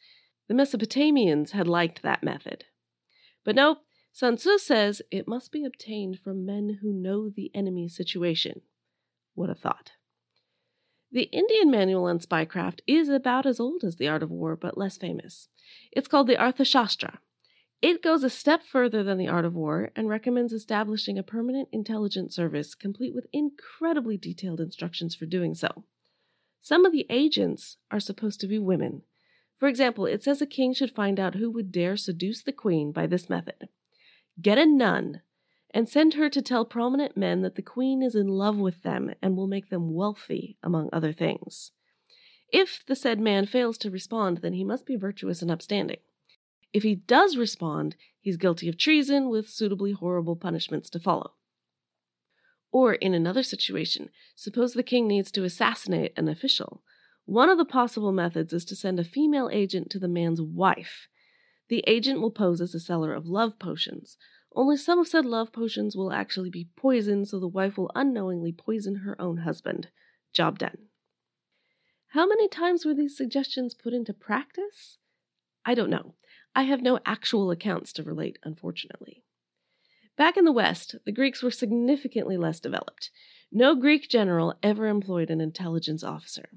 The 0.48 0.54
Mesopotamians 0.54 1.50
had 1.50 1.68
liked 1.68 2.02
that 2.02 2.22
method. 2.22 2.64
But 3.44 3.56
no, 3.56 3.78
Sun 4.12 4.36
Tzu 4.36 4.56
says 4.58 5.02
it 5.10 5.28
must 5.28 5.52
be 5.52 5.64
obtained 5.64 6.20
from 6.20 6.46
men 6.46 6.78
who 6.80 6.90
know 6.90 7.28
the 7.28 7.50
enemy's 7.54 7.94
situation. 7.94 8.62
What 9.34 9.50
a 9.50 9.54
thought. 9.54 9.90
The 11.14 11.30
Indian 11.32 11.70
manual 11.70 12.04
on 12.04 12.18
spycraft 12.18 12.80
is 12.86 13.08
about 13.08 13.46
as 13.46 13.58
old 13.58 13.84
as 13.84 13.96
the 13.96 14.08
art 14.08 14.22
of 14.22 14.30
war, 14.30 14.54
but 14.54 14.76
less 14.76 14.98
famous. 14.98 15.48
It's 15.90 16.08
called 16.08 16.26
the 16.26 16.36
Arthashastra, 16.36 17.20
it 17.84 18.00
goes 18.00 18.24
a 18.24 18.30
step 18.30 18.62
further 18.62 19.02
than 19.02 19.18
the 19.18 19.28
art 19.28 19.44
of 19.44 19.54
war 19.54 19.90
and 19.94 20.08
recommends 20.08 20.54
establishing 20.54 21.18
a 21.18 21.22
permanent 21.22 21.68
intelligence 21.70 22.34
service 22.34 22.74
complete 22.74 23.14
with 23.14 23.26
incredibly 23.30 24.16
detailed 24.16 24.58
instructions 24.58 25.14
for 25.14 25.26
doing 25.26 25.54
so. 25.54 25.84
Some 26.62 26.86
of 26.86 26.92
the 26.92 27.04
agents 27.10 27.76
are 27.90 28.00
supposed 28.00 28.40
to 28.40 28.46
be 28.46 28.58
women. 28.58 29.02
For 29.58 29.68
example, 29.68 30.06
it 30.06 30.22
says 30.22 30.40
a 30.40 30.46
king 30.46 30.72
should 30.72 30.94
find 30.94 31.20
out 31.20 31.34
who 31.34 31.50
would 31.50 31.70
dare 31.70 31.98
seduce 31.98 32.42
the 32.42 32.52
queen 32.52 32.90
by 32.90 33.06
this 33.06 33.28
method 33.28 33.68
get 34.40 34.56
a 34.56 34.64
nun 34.64 35.20
and 35.74 35.88
send 35.88 36.14
her 36.14 36.30
to 36.30 36.40
tell 36.40 36.64
prominent 36.64 37.16
men 37.16 37.42
that 37.42 37.56
the 37.56 37.62
queen 37.62 38.00
is 38.00 38.14
in 38.14 38.28
love 38.28 38.56
with 38.56 38.84
them 38.84 39.12
and 39.20 39.36
will 39.36 39.48
make 39.48 39.70
them 39.70 39.92
wealthy, 39.92 40.56
among 40.62 40.88
other 40.92 41.12
things. 41.12 41.72
If 42.52 42.84
the 42.86 42.94
said 42.94 43.18
man 43.18 43.44
fails 43.46 43.76
to 43.78 43.90
respond, 43.90 44.38
then 44.38 44.52
he 44.52 44.62
must 44.62 44.86
be 44.86 44.94
virtuous 44.94 45.42
and 45.42 45.50
upstanding. 45.50 45.98
If 46.72 46.84
he 46.84 46.94
does 46.94 47.36
respond, 47.36 47.96
he's 48.20 48.36
guilty 48.36 48.68
of 48.68 48.78
treason 48.78 49.28
with 49.28 49.50
suitably 49.50 49.90
horrible 49.90 50.36
punishments 50.36 50.88
to 50.90 51.00
follow. 51.00 51.32
Or 52.70 52.94
in 52.94 53.12
another 53.12 53.42
situation, 53.42 54.10
suppose 54.36 54.74
the 54.74 54.84
king 54.84 55.08
needs 55.08 55.32
to 55.32 55.42
assassinate 55.42 56.12
an 56.16 56.28
official. 56.28 56.84
One 57.24 57.48
of 57.48 57.58
the 57.58 57.64
possible 57.64 58.12
methods 58.12 58.52
is 58.52 58.64
to 58.66 58.76
send 58.76 59.00
a 59.00 59.04
female 59.04 59.50
agent 59.52 59.90
to 59.90 59.98
the 59.98 60.08
man's 60.08 60.40
wife. 60.40 61.08
The 61.68 61.82
agent 61.88 62.20
will 62.20 62.30
pose 62.30 62.60
as 62.60 62.74
a 62.74 62.80
seller 62.80 63.12
of 63.12 63.26
love 63.26 63.58
potions. 63.58 64.16
Only 64.54 64.76
some 64.76 65.00
of 65.00 65.08
said 65.08 65.24
love 65.24 65.52
potions 65.52 65.96
will 65.96 66.12
actually 66.12 66.50
be 66.50 66.68
poison, 66.76 67.24
so 67.24 67.40
the 67.40 67.48
wife 67.48 67.76
will 67.76 67.90
unknowingly 67.94 68.52
poison 68.52 68.96
her 68.96 69.20
own 69.20 69.38
husband. 69.38 69.88
Job 70.32 70.58
done. 70.58 70.88
How 72.08 72.26
many 72.26 72.48
times 72.48 72.84
were 72.84 72.94
these 72.94 73.16
suggestions 73.16 73.74
put 73.74 73.92
into 73.92 74.12
practice? 74.12 74.98
I 75.64 75.74
don't 75.74 75.90
know. 75.90 76.14
I 76.54 76.62
have 76.64 76.82
no 76.82 77.00
actual 77.04 77.50
accounts 77.50 77.92
to 77.94 78.04
relate, 78.04 78.38
unfortunately. 78.44 79.24
Back 80.16 80.36
in 80.36 80.44
the 80.44 80.52
West, 80.52 80.94
the 81.04 81.10
Greeks 81.10 81.42
were 81.42 81.50
significantly 81.50 82.36
less 82.36 82.60
developed. 82.60 83.10
No 83.50 83.74
Greek 83.74 84.08
general 84.08 84.54
ever 84.62 84.86
employed 84.86 85.30
an 85.30 85.40
intelligence 85.40 86.04
officer. 86.04 86.50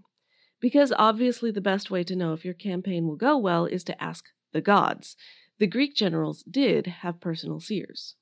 Because 0.60 0.94
obviously 0.96 1.50
the 1.50 1.62
best 1.62 1.90
way 1.90 2.04
to 2.04 2.16
know 2.16 2.34
if 2.34 2.46
your 2.46 2.54
campaign 2.54 3.08
will 3.08 3.16
go 3.16 3.36
well 3.38 3.66
is 3.66 3.84
to 3.86 4.04
ask 4.04 4.26
the 4.54 4.62
gods. 4.62 5.16
The 5.60 5.68
Greek 5.68 5.96
generals 5.96 6.44
did 6.44 6.86
have 6.88 7.20
personal 7.20 7.60
seers. 7.60 8.16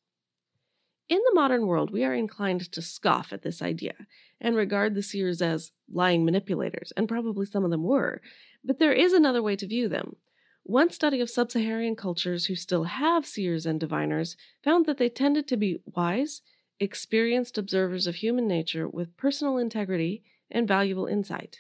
In 1.10 1.20
the 1.20 1.36
modern 1.36 1.68
world, 1.68 1.92
we 1.92 2.04
are 2.04 2.15
inclined 2.15 2.72
to 2.72 2.82
scoff 2.82 3.34
at 3.34 3.42
this 3.42 3.62
idea 3.62 4.08
and 4.39 4.56
regard 4.56 4.96
the 4.96 5.04
seers 5.04 5.42
as 5.42 5.72
lying 5.92 6.24
manipulators, 6.24 6.94
and 6.96 7.08
probably 7.08 7.46
some 7.46 7.65
of 7.65 7.72
them 7.72 7.84
were. 7.84 8.22
But 8.63 8.80
there 8.80 8.94
is 8.94 9.13
another 9.13 9.44
way 9.44 9.56
to 9.58 9.68
view 9.68 9.88
them. 9.89 10.15
One 10.63 10.89
study 10.89 11.20
of 11.20 11.30
sub 11.30 11.51
Saharan 11.51 11.96
cultures 11.96 12.46
who 12.46 12.56
still 12.56 12.86
have 12.86 13.25
seers 13.25 13.65
and 13.65 13.80
diviners 13.80 14.36
found 14.63 14.86
that 14.86 14.98
they 14.98 15.10
tended 15.10 15.48
to 15.50 15.58
be 15.58 15.82
wise, 15.86 16.42
experienced 16.80 17.58
observers 17.58 18.08
of 18.08 18.15
human 18.15 18.48
nature 18.48 18.88
with 18.88 19.15
personal 19.18 19.58
integrity 19.58 20.24
and 20.50 20.68
valuable 20.68 21.06
insight. 21.06 21.60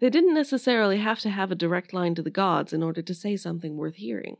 They 0.00 0.10
didn't 0.10 0.34
necessarily 0.34 0.98
have 0.98 1.20
to 1.20 1.30
have 1.30 1.50
a 1.50 1.56
direct 1.56 1.94
line 1.94 2.14
to 2.16 2.22
the 2.22 2.30
gods 2.30 2.72
in 2.72 2.82
order 2.82 3.00
to 3.00 3.14
say 3.14 3.36
something 3.36 3.76
worth 3.76 3.94
hearing. 3.94 4.36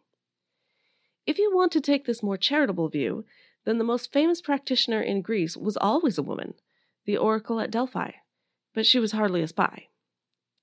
If 1.28 1.38
you 1.38 1.54
want 1.54 1.72
to 1.72 1.82
take 1.82 2.06
this 2.06 2.22
more 2.22 2.38
charitable 2.38 2.88
view, 2.88 3.26
then 3.66 3.76
the 3.76 3.84
most 3.84 4.10
famous 4.10 4.40
practitioner 4.40 5.02
in 5.02 5.20
Greece 5.20 5.58
was 5.58 5.76
always 5.76 6.16
a 6.16 6.22
woman, 6.22 6.54
the 7.04 7.18
oracle 7.18 7.60
at 7.60 7.70
Delphi, 7.70 8.12
but 8.72 8.86
she 8.86 8.98
was 8.98 9.12
hardly 9.12 9.42
a 9.42 9.48
spy. 9.48 9.88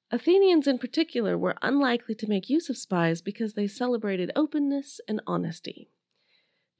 Athenians 0.10 0.66
in 0.66 0.80
particular 0.80 1.38
were 1.38 1.54
unlikely 1.62 2.16
to 2.16 2.28
make 2.28 2.50
use 2.50 2.68
of 2.68 2.80
spies 2.80 3.22
because 3.22 3.54
they 3.54 3.68
celebrated 3.68 4.32
openness 4.36 5.00
and 5.08 5.22
honesty. 5.28 5.92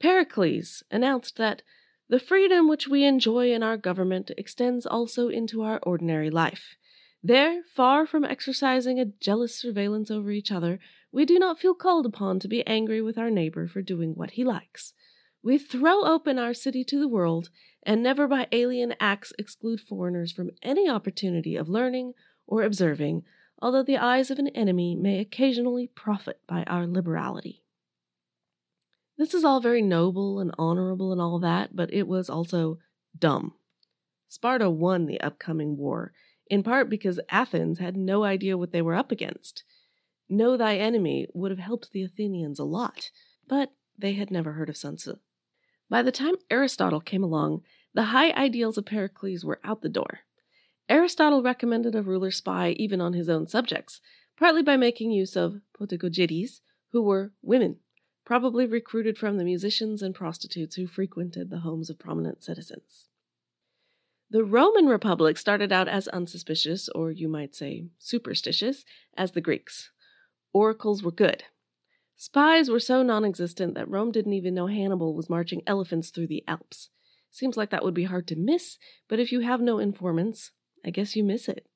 Pericles 0.00 0.82
announced 0.90 1.36
that 1.36 1.62
the 2.08 2.18
freedom 2.18 2.66
which 2.66 2.88
we 2.88 3.04
enjoy 3.04 3.52
in 3.52 3.62
our 3.62 3.76
government 3.76 4.32
extends 4.36 4.84
also 4.84 5.28
into 5.28 5.62
our 5.62 5.78
ordinary 5.84 6.28
life. 6.28 6.74
There, 7.22 7.62
far 7.62 8.04
from 8.04 8.24
exercising 8.24 8.98
a 8.98 9.04
jealous 9.04 9.54
surveillance 9.54 10.10
over 10.10 10.32
each 10.32 10.50
other, 10.50 10.80
we 11.16 11.24
do 11.24 11.38
not 11.38 11.58
feel 11.58 11.72
called 11.72 12.04
upon 12.04 12.38
to 12.38 12.46
be 12.46 12.66
angry 12.66 13.00
with 13.00 13.16
our 13.16 13.30
neighbor 13.30 13.66
for 13.66 13.80
doing 13.80 14.12
what 14.14 14.32
he 14.32 14.44
likes. 14.44 14.92
We 15.42 15.56
throw 15.56 16.04
open 16.04 16.38
our 16.38 16.52
city 16.52 16.84
to 16.84 17.00
the 17.00 17.08
world, 17.08 17.48
and 17.84 18.02
never 18.02 18.28
by 18.28 18.48
alien 18.52 18.94
acts 19.00 19.32
exclude 19.38 19.80
foreigners 19.80 20.30
from 20.30 20.50
any 20.62 20.90
opportunity 20.90 21.56
of 21.56 21.70
learning 21.70 22.12
or 22.46 22.64
observing, 22.64 23.22
although 23.62 23.82
the 23.82 23.96
eyes 23.96 24.30
of 24.30 24.38
an 24.38 24.48
enemy 24.48 24.94
may 24.94 25.18
occasionally 25.18 25.86
profit 25.86 26.38
by 26.46 26.64
our 26.64 26.86
liberality. 26.86 27.62
This 29.16 29.32
is 29.32 29.42
all 29.42 29.60
very 29.60 29.80
noble 29.80 30.38
and 30.38 30.52
honorable 30.58 31.12
and 31.12 31.20
all 31.22 31.38
that, 31.38 31.74
but 31.74 31.94
it 31.94 32.06
was 32.06 32.28
also 32.28 32.78
dumb. 33.18 33.54
Sparta 34.28 34.68
won 34.68 35.06
the 35.06 35.22
upcoming 35.22 35.78
war, 35.78 36.12
in 36.50 36.62
part 36.62 36.90
because 36.90 37.18
Athens 37.30 37.78
had 37.78 37.96
no 37.96 38.22
idea 38.22 38.58
what 38.58 38.72
they 38.72 38.82
were 38.82 38.94
up 38.94 39.10
against. 39.10 39.64
Know 40.28 40.56
thy 40.56 40.76
enemy 40.76 41.28
would 41.34 41.50
have 41.50 41.60
helped 41.60 41.92
the 41.92 42.02
Athenians 42.02 42.58
a 42.58 42.64
lot, 42.64 43.10
but 43.46 43.72
they 43.96 44.14
had 44.14 44.30
never 44.30 44.52
heard 44.52 44.68
of 44.68 44.76
Tzu. 44.76 45.16
By 45.88 46.02
the 46.02 46.12
time 46.12 46.34
Aristotle 46.50 47.00
came 47.00 47.22
along, 47.22 47.62
the 47.94 48.04
high 48.04 48.32
ideals 48.32 48.76
of 48.76 48.86
Pericles 48.86 49.44
were 49.44 49.60
out 49.62 49.82
the 49.82 49.88
door. 49.88 50.20
Aristotle 50.88 51.42
recommended 51.42 51.94
a 51.94 52.02
ruler 52.02 52.30
spy 52.30 52.70
even 52.72 53.00
on 53.00 53.12
his 53.12 53.28
own 53.28 53.46
subjects, 53.46 54.00
partly 54.36 54.62
by 54.62 54.76
making 54.76 55.12
use 55.12 55.36
of 55.36 55.60
potagogides, 55.78 56.60
who 56.90 57.02
were 57.02 57.32
women, 57.42 57.78
probably 58.24 58.66
recruited 58.66 59.16
from 59.16 59.36
the 59.36 59.44
musicians 59.44 60.02
and 60.02 60.14
prostitutes 60.14 60.76
who 60.76 60.86
frequented 60.86 61.50
the 61.50 61.60
homes 61.60 61.88
of 61.88 61.98
prominent 61.98 62.42
citizens. 62.42 63.08
The 64.28 64.44
Roman 64.44 64.86
Republic 64.86 65.38
started 65.38 65.72
out 65.72 65.86
as 65.86 66.08
unsuspicious, 66.08 66.88
or 66.88 67.12
you 67.12 67.28
might 67.28 67.54
say 67.54 67.86
superstitious, 67.98 68.84
as 69.16 69.32
the 69.32 69.40
Greeks. 69.40 69.90
Oracles 70.56 71.02
were 71.02 71.12
good. 71.12 71.44
Spies 72.14 72.70
were 72.70 72.80
so 72.80 73.02
non 73.02 73.26
existent 73.26 73.74
that 73.74 73.90
Rome 73.90 74.10
didn't 74.10 74.32
even 74.32 74.54
know 74.54 74.68
Hannibal 74.68 75.14
was 75.14 75.28
marching 75.28 75.62
elephants 75.66 76.08
through 76.08 76.28
the 76.28 76.42
Alps. 76.48 76.88
Seems 77.30 77.58
like 77.58 77.68
that 77.68 77.84
would 77.84 77.92
be 77.92 78.04
hard 78.04 78.26
to 78.28 78.36
miss, 78.36 78.78
but 79.06 79.20
if 79.20 79.30
you 79.30 79.40
have 79.40 79.60
no 79.60 79.78
informants, 79.78 80.52
I 80.82 80.88
guess 80.88 81.14
you 81.14 81.22
miss 81.22 81.46
it. 81.46 81.66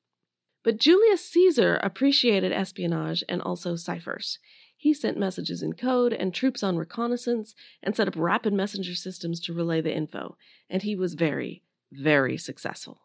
But 0.64 0.78
Julius 0.78 1.22
Caesar 1.28 1.76
appreciated 1.82 2.52
espionage 2.52 3.22
and 3.28 3.42
also 3.42 3.76
ciphers. 3.76 4.38
He 4.78 4.94
sent 4.94 5.18
messages 5.18 5.62
in 5.62 5.74
code 5.74 6.14
and 6.14 6.32
troops 6.32 6.62
on 6.62 6.78
reconnaissance 6.78 7.54
and 7.82 7.94
set 7.94 8.08
up 8.08 8.16
rapid 8.16 8.54
messenger 8.54 8.94
systems 8.94 9.40
to 9.40 9.52
relay 9.52 9.82
the 9.82 9.94
info, 9.94 10.38
and 10.70 10.80
he 10.82 10.96
was 10.96 11.12
very, 11.12 11.64
very 11.92 12.38
successful. 12.38 13.02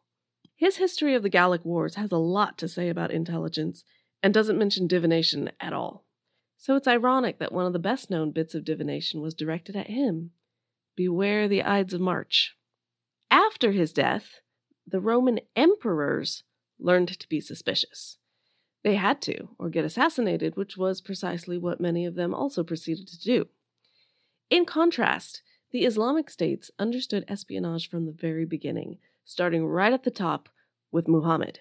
His 0.56 0.78
history 0.78 1.16
of 1.16 1.24
the 1.24 1.28
Gallic 1.28 1.66
Wars 1.66 1.96
has 1.96 2.14
a 2.14 2.18
lot 2.18 2.58
to 2.60 2.70
say 2.70 2.88
about 2.88 3.12
intelligence 3.12 3.84
and 4.26 4.34
doesn't 4.34 4.58
mention 4.58 4.88
divination 4.88 5.52
at 5.60 5.72
all. 5.72 6.04
So 6.58 6.76
it's 6.76 6.88
ironic 6.88 7.38
that 7.38 7.52
one 7.52 7.68
of 7.68 7.74
the 7.74 7.78
best 7.78 8.10
known 8.10 8.32
bits 8.32 8.56
of 8.56 8.66
divination 8.66 9.22
was 9.22 9.36
directed 9.36 9.76
at 9.76 9.86
him. 9.86 10.32
Beware 10.96 11.48
the 11.48 11.62
Ides 11.62 11.94
of 11.94 12.02
March. 12.02 12.56
After 13.30 13.72
his 13.72 13.94
death, 13.94 14.40
the 14.88 15.00
Roman 15.00 15.42
emperors 15.56 16.42
learned 16.80 17.20
to 17.20 17.30
be 17.30 17.40
suspicious. 17.40 18.18
They 18.84 18.96
had 18.96 19.22
to, 19.22 19.50
or 19.60 19.70
get 19.70 19.86
assassinated, 19.86 20.56
which 20.56 20.76
was 20.76 21.02
precisely 21.02 21.60
what 21.60 21.80
many 21.80 22.04
of 22.04 22.16
them 22.16 22.34
also 22.34 22.64
proceeded 22.64 23.08
to 23.10 23.22
do. 23.22 23.46
In 24.50 24.66
contrast, 24.66 25.44
the 25.70 25.86
Islamic 25.86 26.32
states 26.32 26.72
understood 26.80 27.26
espionage 27.28 27.88
from 27.92 28.08
the 28.08 28.12
very 28.12 28.46
beginning, 28.46 28.98
starting 29.24 29.68
right 29.68 29.94
at 29.94 30.02
the 30.02 30.10
top 30.10 30.50
with 30.92 31.08
Muhammad. 31.08 31.60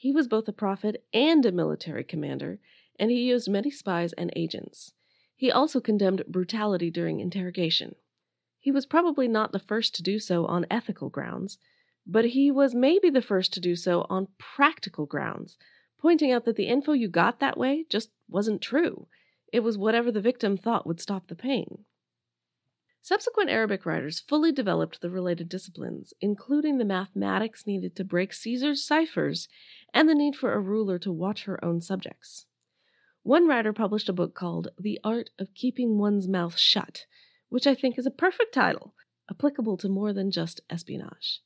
He 0.00 0.12
was 0.12 0.28
both 0.28 0.46
a 0.46 0.52
prophet 0.52 1.04
and 1.12 1.44
a 1.44 1.50
military 1.50 2.04
commander, 2.04 2.60
and 3.00 3.10
he 3.10 3.28
used 3.28 3.50
many 3.50 3.68
spies 3.68 4.12
and 4.12 4.32
agents. 4.36 4.92
He 5.34 5.50
also 5.50 5.80
condemned 5.80 6.24
brutality 6.28 6.88
during 6.88 7.18
interrogation. 7.18 7.96
He 8.60 8.70
was 8.70 8.86
probably 8.86 9.26
not 9.26 9.50
the 9.50 9.58
first 9.58 9.96
to 9.96 10.04
do 10.04 10.20
so 10.20 10.46
on 10.46 10.66
ethical 10.70 11.08
grounds, 11.08 11.58
but 12.06 12.26
he 12.26 12.48
was 12.48 12.76
maybe 12.76 13.10
the 13.10 13.20
first 13.20 13.52
to 13.54 13.60
do 13.60 13.74
so 13.74 14.06
on 14.08 14.28
practical 14.38 15.04
grounds, 15.04 15.58
pointing 15.98 16.30
out 16.30 16.44
that 16.44 16.54
the 16.54 16.68
info 16.68 16.92
you 16.92 17.08
got 17.08 17.40
that 17.40 17.58
way 17.58 17.84
just 17.90 18.12
wasn't 18.28 18.62
true. 18.62 19.08
It 19.52 19.64
was 19.64 19.76
whatever 19.76 20.12
the 20.12 20.20
victim 20.20 20.56
thought 20.56 20.86
would 20.86 21.00
stop 21.00 21.26
the 21.26 21.34
pain. 21.34 21.84
Subsequent 23.02 23.48
Arabic 23.48 23.86
writers 23.86 24.20
fully 24.20 24.52
developed 24.52 25.00
the 25.00 25.10
related 25.10 25.48
disciplines, 25.48 26.12
including 26.20 26.78
the 26.78 26.84
mathematics 26.84 27.66
needed 27.66 27.96
to 27.96 28.04
break 28.04 28.32
Caesar's 28.34 28.84
ciphers 28.84 29.48
and 29.94 30.08
the 30.08 30.14
need 30.14 30.36
for 30.36 30.52
a 30.52 30.60
ruler 30.60 30.98
to 30.98 31.12
watch 31.12 31.44
her 31.44 31.64
own 31.64 31.80
subjects. 31.80 32.46
One 33.22 33.46
writer 33.46 33.72
published 33.72 34.08
a 34.08 34.12
book 34.12 34.34
called 34.34 34.68
The 34.78 35.00
Art 35.04 35.30
of 35.38 35.54
Keeping 35.54 35.98
One's 35.98 36.28
Mouth 36.28 36.58
Shut, 36.58 37.06
which 37.48 37.66
I 37.66 37.74
think 37.74 37.98
is 37.98 38.06
a 38.06 38.10
perfect 38.10 38.52
title, 38.54 38.94
applicable 39.30 39.76
to 39.78 39.88
more 39.88 40.12
than 40.12 40.30
just 40.30 40.60
espionage. 40.70 41.40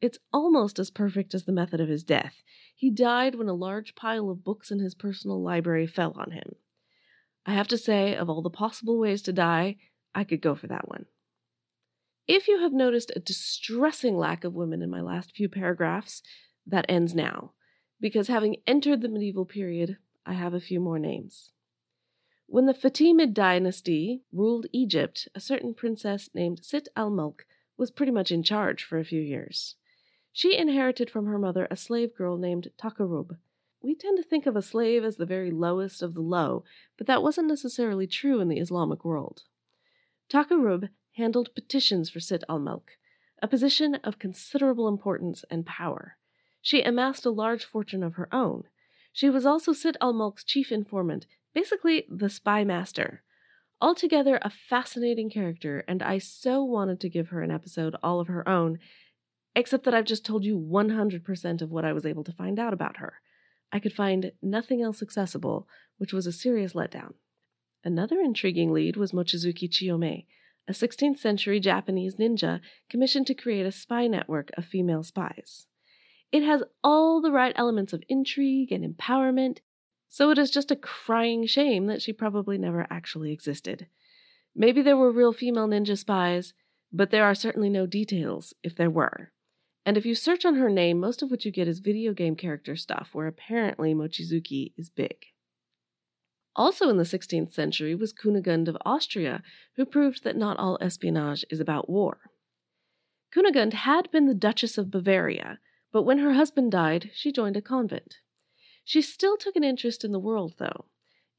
It's 0.00 0.18
almost 0.32 0.78
as 0.78 0.90
perfect 0.90 1.34
as 1.34 1.44
the 1.44 1.52
method 1.52 1.80
of 1.80 1.88
his 1.88 2.04
death. 2.04 2.42
He 2.74 2.90
died 2.90 3.36
when 3.36 3.48
a 3.48 3.54
large 3.54 3.94
pile 3.94 4.30
of 4.30 4.44
books 4.44 4.70
in 4.70 4.80
his 4.80 4.94
personal 4.94 5.42
library 5.42 5.86
fell 5.86 6.12
on 6.16 6.32
him. 6.32 6.56
I 7.46 7.54
have 7.54 7.68
to 7.68 7.78
say, 7.78 8.14
of 8.14 8.28
all 8.28 8.42
the 8.42 8.50
possible 8.50 8.98
ways 8.98 9.22
to 9.22 9.32
die, 9.32 9.76
I 10.14 10.24
could 10.24 10.40
go 10.40 10.54
for 10.54 10.66
that 10.68 10.88
one. 10.88 11.06
If 12.26 12.48
you 12.48 12.60
have 12.60 12.72
noticed 12.72 13.12
a 13.14 13.20
distressing 13.20 14.16
lack 14.16 14.44
of 14.44 14.54
women 14.54 14.80
in 14.80 14.88
my 14.88 15.00
last 15.00 15.32
few 15.32 15.48
paragraphs, 15.48 16.22
that 16.66 16.86
ends 16.88 17.14
now, 17.14 17.52
because 18.00 18.28
having 18.28 18.56
entered 18.66 19.02
the 19.02 19.08
medieval 19.08 19.44
period, 19.44 19.98
I 20.24 20.32
have 20.32 20.54
a 20.54 20.60
few 20.60 20.80
more 20.80 20.98
names. 20.98 21.50
When 22.46 22.66
the 22.66 22.74
Fatimid 22.74 23.34
dynasty 23.34 24.22
ruled 24.32 24.66
Egypt, 24.72 25.28
a 25.34 25.40
certain 25.40 25.74
princess 25.74 26.30
named 26.34 26.64
Sit 26.64 26.88
al 26.96 27.10
Mulk 27.10 27.46
was 27.76 27.90
pretty 27.90 28.12
much 28.12 28.30
in 28.30 28.42
charge 28.42 28.84
for 28.84 28.98
a 28.98 29.04
few 29.04 29.20
years. 29.20 29.76
She 30.32 30.56
inherited 30.56 31.10
from 31.10 31.26
her 31.26 31.38
mother 31.38 31.68
a 31.70 31.76
slave 31.76 32.14
girl 32.14 32.36
named 32.36 32.70
Takarub. 32.78 33.36
We 33.82 33.94
tend 33.94 34.16
to 34.16 34.22
think 34.22 34.46
of 34.46 34.56
a 34.56 34.62
slave 34.62 35.04
as 35.04 35.16
the 35.16 35.26
very 35.26 35.50
lowest 35.50 36.02
of 36.02 36.14
the 36.14 36.22
low, 36.22 36.64
but 36.96 37.06
that 37.06 37.22
wasn't 37.22 37.48
necessarily 37.48 38.06
true 38.06 38.40
in 38.40 38.48
the 38.48 38.58
Islamic 38.58 39.04
world. 39.04 39.42
Takarub 40.30 40.88
handled 41.16 41.54
petitions 41.54 42.10
for 42.10 42.20
Sit 42.20 42.44
al 42.48 42.58
Mulk, 42.58 42.92
a 43.42 43.48
position 43.48 43.96
of 43.96 44.18
considerable 44.18 44.88
importance 44.88 45.44
and 45.50 45.66
power. 45.66 46.16
She 46.60 46.82
amassed 46.82 47.26
a 47.26 47.30
large 47.30 47.64
fortune 47.64 48.02
of 48.02 48.14
her 48.14 48.28
own. 48.32 48.64
She 49.12 49.30
was 49.30 49.46
also 49.46 49.72
Sit 49.72 49.96
al 50.00 50.12
Mulk's 50.12 50.44
chief 50.44 50.72
informant, 50.72 51.26
basically 51.52 52.06
the 52.08 52.30
spy 52.30 52.64
master. 52.64 53.22
Altogether, 53.80 54.38
a 54.42 54.50
fascinating 54.50 55.28
character, 55.28 55.84
and 55.86 56.02
I 56.02 56.18
so 56.18 56.64
wanted 56.64 57.00
to 57.00 57.08
give 57.08 57.28
her 57.28 57.42
an 57.42 57.50
episode 57.50 57.96
all 58.02 58.20
of 58.20 58.28
her 58.28 58.48
own 58.48 58.78
except 59.56 59.84
that 59.84 59.94
I've 59.94 60.04
just 60.04 60.24
told 60.24 60.44
you 60.44 60.58
100% 60.58 61.62
of 61.62 61.70
what 61.70 61.84
I 61.84 61.92
was 61.92 62.04
able 62.04 62.24
to 62.24 62.32
find 62.32 62.58
out 62.58 62.72
about 62.72 62.96
her. 62.96 63.20
I 63.72 63.78
could 63.78 63.92
find 63.92 64.32
nothing 64.42 64.82
else 64.82 65.02
accessible, 65.02 65.68
which 65.98 66.12
was 66.12 66.26
a 66.26 66.32
serious 66.32 66.72
letdown. 66.72 67.14
Another 67.84 68.18
intriguing 68.18 68.72
lead 68.72 68.96
was 68.96 69.12
Mochizuki 69.12 69.68
Chiyome, 69.68 70.24
a 70.66 70.72
16th 70.72 71.18
century 71.18 71.60
Japanese 71.60 72.14
ninja 72.14 72.60
commissioned 72.88 73.26
to 73.26 73.34
create 73.34 73.66
a 73.66 73.72
spy 73.72 74.06
network 74.06 74.50
of 74.56 74.64
female 74.64 75.02
spies. 75.02 75.66
It 76.32 76.42
has 76.42 76.62
all 76.82 77.20
the 77.20 77.30
right 77.30 77.52
elements 77.56 77.92
of 77.92 78.02
intrigue 78.08 78.72
and 78.72 78.82
empowerment, 78.82 79.58
so 80.08 80.30
it 80.30 80.38
is 80.38 80.50
just 80.50 80.70
a 80.70 80.76
crying 80.76 81.44
shame 81.46 81.86
that 81.88 82.00
she 82.00 82.14
probably 82.14 82.56
never 82.56 82.86
actually 82.88 83.32
existed. 83.32 83.86
Maybe 84.56 84.80
there 84.80 84.96
were 84.96 85.12
real 85.12 85.34
female 85.34 85.68
ninja 85.68 85.98
spies, 85.98 86.54
but 86.90 87.10
there 87.10 87.24
are 87.24 87.34
certainly 87.34 87.68
no 87.68 87.84
details 87.84 88.54
if 88.62 88.74
there 88.74 88.90
were. 88.90 89.30
And 89.84 89.98
if 89.98 90.06
you 90.06 90.14
search 90.14 90.46
on 90.46 90.54
her 90.54 90.70
name, 90.70 90.98
most 90.98 91.20
of 91.20 91.30
what 91.30 91.44
you 91.44 91.50
get 91.50 91.68
is 91.68 91.80
video 91.80 92.14
game 92.14 92.36
character 92.36 92.76
stuff, 92.76 93.10
where 93.12 93.26
apparently 93.26 93.92
Mochizuki 93.92 94.72
is 94.78 94.88
big. 94.88 95.26
Also 96.56 96.88
in 96.88 96.96
the 96.96 97.04
16th 97.04 97.52
century 97.52 97.94
was 97.94 98.12
Kunigund 98.12 98.68
of 98.68 98.76
Austria, 98.84 99.42
who 99.76 99.84
proved 99.84 100.22
that 100.22 100.36
not 100.36 100.56
all 100.56 100.78
espionage 100.80 101.44
is 101.50 101.58
about 101.58 101.90
war. 101.90 102.30
Kunigund 103.34 103.72
had 103.72 104.10
been 104.12 104.26
the 104.26 104.34
Duchess 104.34 104.78
of 104.78 104.90
Bavaria, 104.90 105.58
but 105.92 106.04
when 106.04 106.18
her 106.18 106.34
husband 106.34 106.70
died, 106.70 107.10
she 107.12 107.32
joined 107.32 107.56
a 107.56 107.62
convent. 107.62 108.18
She 108.84 109.02
still 109.02 109.36
took 109.36 109.56
an 109.56 109.64
interest 109.64 110.04
in 110.04 110.12
the 110.12 110.20
world, 110.20 110.54
though. 110.58 110.84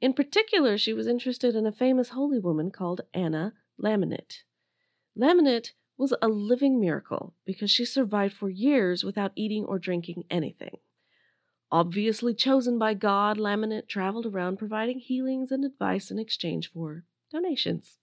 In 0.01 0.13
particular, 0.13 0.77
she 0.77 0.93
was 0.93 1.07
interested 1.07 1.55
in 1.55 1.65
a 1.65 1.71
famous 1.71 2.09
holy 2.09 2.39
woman 2.39 2.69
called 2.69 3.01
Anna 3.13 3.53
Laminit. 3.81 4.43
Laminit 5.17 5.71
was 5.97 6.13
a 6.21 6.27
living 6.27 6.79
miracle 6.79 7.33
because 7.45 7.71
she 7.71 7.85
survived 7.85 8.33
for 8.33 8.49
years 8.49 9.03
without 9.03 9.31
eating 9.35 9.63
or 9.63 9.79
drinking 9.79 10.25
anything. 10.29 10.77
Obviously 11.75 12.33
chosen 12.33 12.79
by 12.79 12.93
God, 12.93 13.37
Laminit 13.37 13.89
traveled 13.89 14.25
around 14.25 14.55
providing 14.55 14.99
healings 14.99 15.51
and 15.51 15.65
advice 15.65 16.09
in 16.09 16.17
exchange 16.17 16.71
for 16.71 17.03
donations. 17.29 17.97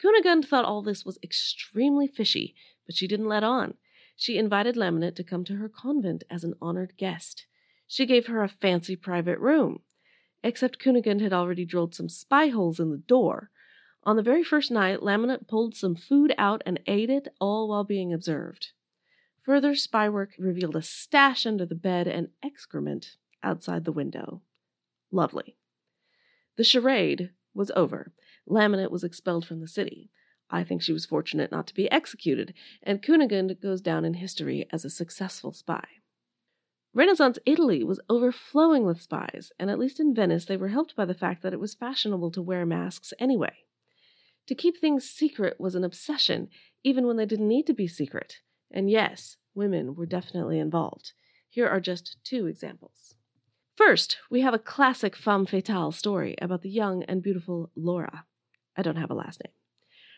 Kunigund 0.00 0.44
thought 0.44 0.64
all 0.64 0.80
this 0.80 1.04
was 1.04 1.18
extremely 1.24 2.06
fishy, 2.06 2.54
but 2.86 2.94
she 2.94 3.08
didn't 3.08 3.26
let 3.26 3.42
on. 3.42 3.74
She 4.14 4.38
invited 4.38 4.76
Laminit 4.76 5.16
to 5.16 5.24
come 5.24 5.44
to 5.46 5.56
her 5.56 5.68
convent 5.68 6.22
as 6.30 6.44
an 6.44 6.54
honored 6.62 6.96
guest. 6.96 7.46
She 7.88 8.06
gave 8.06 8.26
her 8.26 8.44
a 8.44 8.48
fancy 8.48 8.94
private 8.94 9.40
room. 9.40 9.80
Except 10.44 10.78
Kunigund 10.78 11.20
had 11.20 11.32
already 11.32 11.64
drilled 11.64 11.96
some 11.96 12.08
spy 12.08 12.46
holes 12.46 12.78
in 12.78 12.92
the 12.92 12.96
door. 12.96 13.50
On 14.04 14.14
the 14.14 14.22
very 14.22 14.44
first 14.44 14.70
night, 14.70 15.00
Laminit 15.00 15.48
pulled 15.48 15.74
some 15.74 15.96
food 15.96 16.32
out 16.38 16.62
and 16.64 16.78
ate 16.86 17.10
it, 17.10 17.26
all 17.40 17.68
while 17.68 17.82
being 17.82 18.12
observed. 18.12 18.70
Further 19.42 19.74
spy 19.74 20.08
work 20.08 20.30
revealed 20.38 20.76
a 20.76 20.82
stash 20.82 21.46
under 21.46 21.66
the 21.66 21.74
bed 21.74 22.06
and 22.06 22.28
excrement 22.42 23.16
outside 23.42 23.84
the 23.84 23.92
window. 23.92 24.42
Lovely. 25.10 25.56
The 26.56 26.64
charade 26.64 27.30
was 27.54 27.72
over. 27.74 28.12
Laminit 28.48 28.90
was 28.90 29.02
expelled 29.02 29.46
from 29.46 29.60
the 29.60 29.68
city. 29.68 30.10
I 30.48 30.64
think 30.64 30.82
she 30.82 30.92
was 30.92 31.06
fortunate 31.06 31.50
not 31.50 31.66
to 31.68 31.74
be 31.74 31.90
executed, 31.90 32.54
and 32.82 33.02
Kunigund 33.02 33.60
goes 33.60 33.80
down 33.80 34.04
in 34.04 34.14
history 34.14 34.66
as 34.70 34.84
a 34.84 34.90
successful 34.90 35.52
spy. 35.52 35.86
Renaissance 36.94 37.38
Italy 37.46 37.82
was 37.82 38.00
overflowing 38.10 38.84
with 38.84 39.00
spies, 39.00 39.50
and 39.58 39.70
at 39.70 39.78
least 39.78 39.98
in 39.98 40.14
Venice 40.14 40.44
they 40.44 40.58
were 40.58 40.68
helped 40.68 40.94
by 40.94 41.06
the 41.06 41.14
fact 41.14 41.42
that 41.42 41.54
it 41.54 41.60
was 41.60 41.74
fashionable 41.74 42.30
to 42.32 42.42
wear 42.42 42.66
masks 42.66 43.14
anyway. 43.18 43.64
To 44.46 44.54
keep 44.54 44.78
things 44.78 45.08
secret 45.08 45.58
was 45.58 45.74
an 45.74 45.84
obsession, 45.84 46.48
even 46.84 47.06
when 47.06 47.16
they 47.16 47.26
didn't 47.26 47.48
need 47.48 47.66
to 47.66 47.74
be 47.74 47.88
secret. 47.88 48.40
And 48.72 48.90
yes, 48.90 49.36
women 49.54 49.94
were 49.94 50.06
definitely 50.06 50.58
involved. 50.58 51.12
Here 51.48 51.68
are 51.68 51.80
just 51.80 52.16
two 52.24 52.46
examples. 52.46 53.14
First, 53.76 54.18
we 54.30 54.40
have 54.40 54.54
a 54.54 54.58
classic 54.58 55.16
femme 55.16 55.46
fatale 55.46 55.92
story 55.92 56.34
about 56.40 56.62
the 56.62 56.70
young 56.70 57.02
and 57.04 57.22
beautiful 57.22 57.70
Laura. 57.74 58.24
I 58.76 58.82
don't 58.82 58.96
have 58.96 59.10
a 59.10 59.14
last 59.14 59.40
name. 59.44 59.52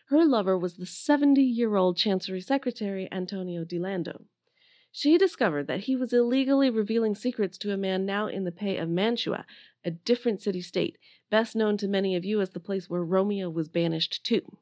Her 0.08 0.25
lover 0.25 0.58
was 0.58 0.76
the 0.76 0.87
70 0.87 1.42
year 1.42 1.76
old 1.76 1.96
Chancery 1.96 2.40
Secretary 2.40 3.08
Antonio 3.11 3.64
Di 3.64 3.78
Lando. 3.78 4.26
She 4.92 5.18
discovered 5.18 5.66
that 5.66 5.85
he 5.85 5.96
was 5.96 6.12
illegally 6.12 6.70
revealing 6.70 7.14
secrets 7.14 7.59
to 7.59 7.72
a 7.72 7.76
man 7.76 8.07
now 8.07 8.28
in 8.28 8.44
the 8.44 8.52
pay 8.52 8.76
of 8.76 8.88
Mantua, 8.88 9.44
a 9.85 9.90
different 9.90 10.40
city 10.40 10.61
state, 10.61 10.98
best 11.31 11.57
known 11.57 11.76
to 11.78 11.88
many 11.88 12.14
of 12.14 12.24
you 12.24 12.40
as 12.40 12.50
the 12.50 12.61
place 12.61 12.88
where 12.88 13.02
Romeo 13.02 13.50
was 13.50 13.68
banished 13.68 14.22
to. 14.26 14.59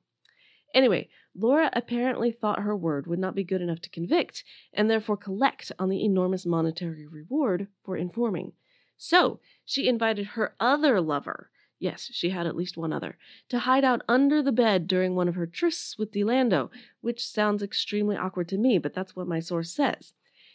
Anyway, 0.75 1.09
Laura 1.35 1.71
apparently 1.73 2.33
thought 2.33 2.63
her 2.63 2.77
word 2.77 3.07
would 3.07 3.19
not 3.19 3.35
be 3.35 3.45
good 3.45 3.61
enough 3.61 3.81
to 3.81 3.91
convict, 3.91 4.45
and 4.73 4.89
therefore 4.89 5.17
collect 5.17 5.71
on 5.79 5.89
the 5.89 6.05
enormous 6.05 6.47
monetary 6.47 7.07
reward 7.07 7.69
for 7.83 7.97
informing. 7.97 8.53
So 8.97 9.41
she 9.65 9.89
invited 9.89 10.27
her 10.27 10.55
other 10.61 11.01
lover, 11.01 11.51
yes, 11.79 12.09
she 12.13 12.31
had 12.31 12.47
at 12.47 12.57
least 12.57 12.77
one 12.77 12.93
other, 12.93 13.19
to 13.49 13.59
hide 13.59 13.85
out 13.85 14.03
under 14.09 14.43
the 14.43 14.53
bed 14.53 14.87
during 14.87 15.15
one 15.15 15.29
of 15.29 15.35
her 15.35 15.47
trysts 15.47 15.99
with 15.99 16.13
Di 16.13 16.23
Lando, 16.23 16.71
which 17.01 17.27
sounds 17.27 17.63
extremely 17.63 18.17
awkward 18.17 18.49
to 18.49 18.57
me, 18.57 18.79
but 18.79 18.95
that's 18.95 19.17
what 19.17 19.27
my 19.27 19.41
source 19.41 19.73
says. 19.73 20.15